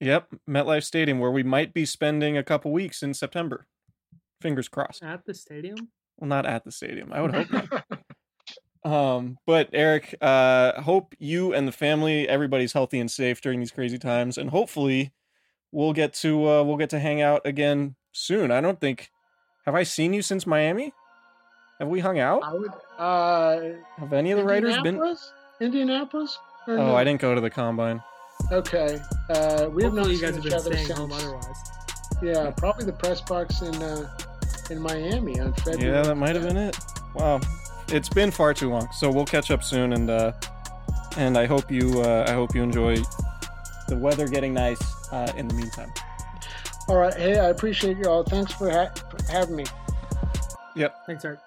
[0.00, 3.66] Yep, MetLife Stadium, where we might be spending a couple weeks in September.
[4.40, 5.02] Fingers crossed.
[5.02, 5.88] At the stadium?
[6.18, 7.12] Well, not at the stadium.
[7.12, 7.84] I would hope not.
[8.84, 13.70] um, but Eric, uh, hope you and the family, everybody's healthy and safe during these
[13.70, 15.12] crazy times, and hopefully,
[15.70, 18.50] we'll get to uh, we'll get to hang out again soon.
[18.50, 19.10] I don't think
[19.66, 20.92] have I seen you since Miami?
[21.78, 22.42] Have we hung out?
[22.42, 22.72] I would.
[22.98, 25.16] Uh, have any of the writers been
[25.60, 26.38] Indianapolis?
[26.66, 26.96] Oh, no?
[26.96, 28.02] I didn't go to the combine.
[28.52, 29.00] Okay.
[29.28, 30.98] Uh, we have not you seen guys have each been other staying since.
[30.98, 31.56] home otherwise.
[32.22, 34.10] Yeah, probably the press box in uh,
[34.70, 35.84] in Miami on February.
[35.84, 36.76] Yeah, that might have been it.
[37.14, 37.40] Wow,
[37.88, 38.88] it's been far too long.
[38.92, 40.32] So we'll catch up soon, and uh,
[41.16, 42.96] and I hope you uh, I hope you enjoy
[43.88, 44.80] the weather getting nice
[45.12, 45.92] uh, in the meantime.
[46.88, 47.14] All right.
[47.14, 48.24] Hey, I appreciate you all.
[48.24, 49.64] Thanks for, ha- for having me.
[50.74, 51.06] Yep.
[51.06, 51.38] Thanks, Art.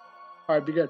[0.48, 0.66] All right.
[0.66, 0.90] Be good.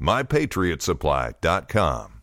[0.00, 2.17] mypatriotsupply.com.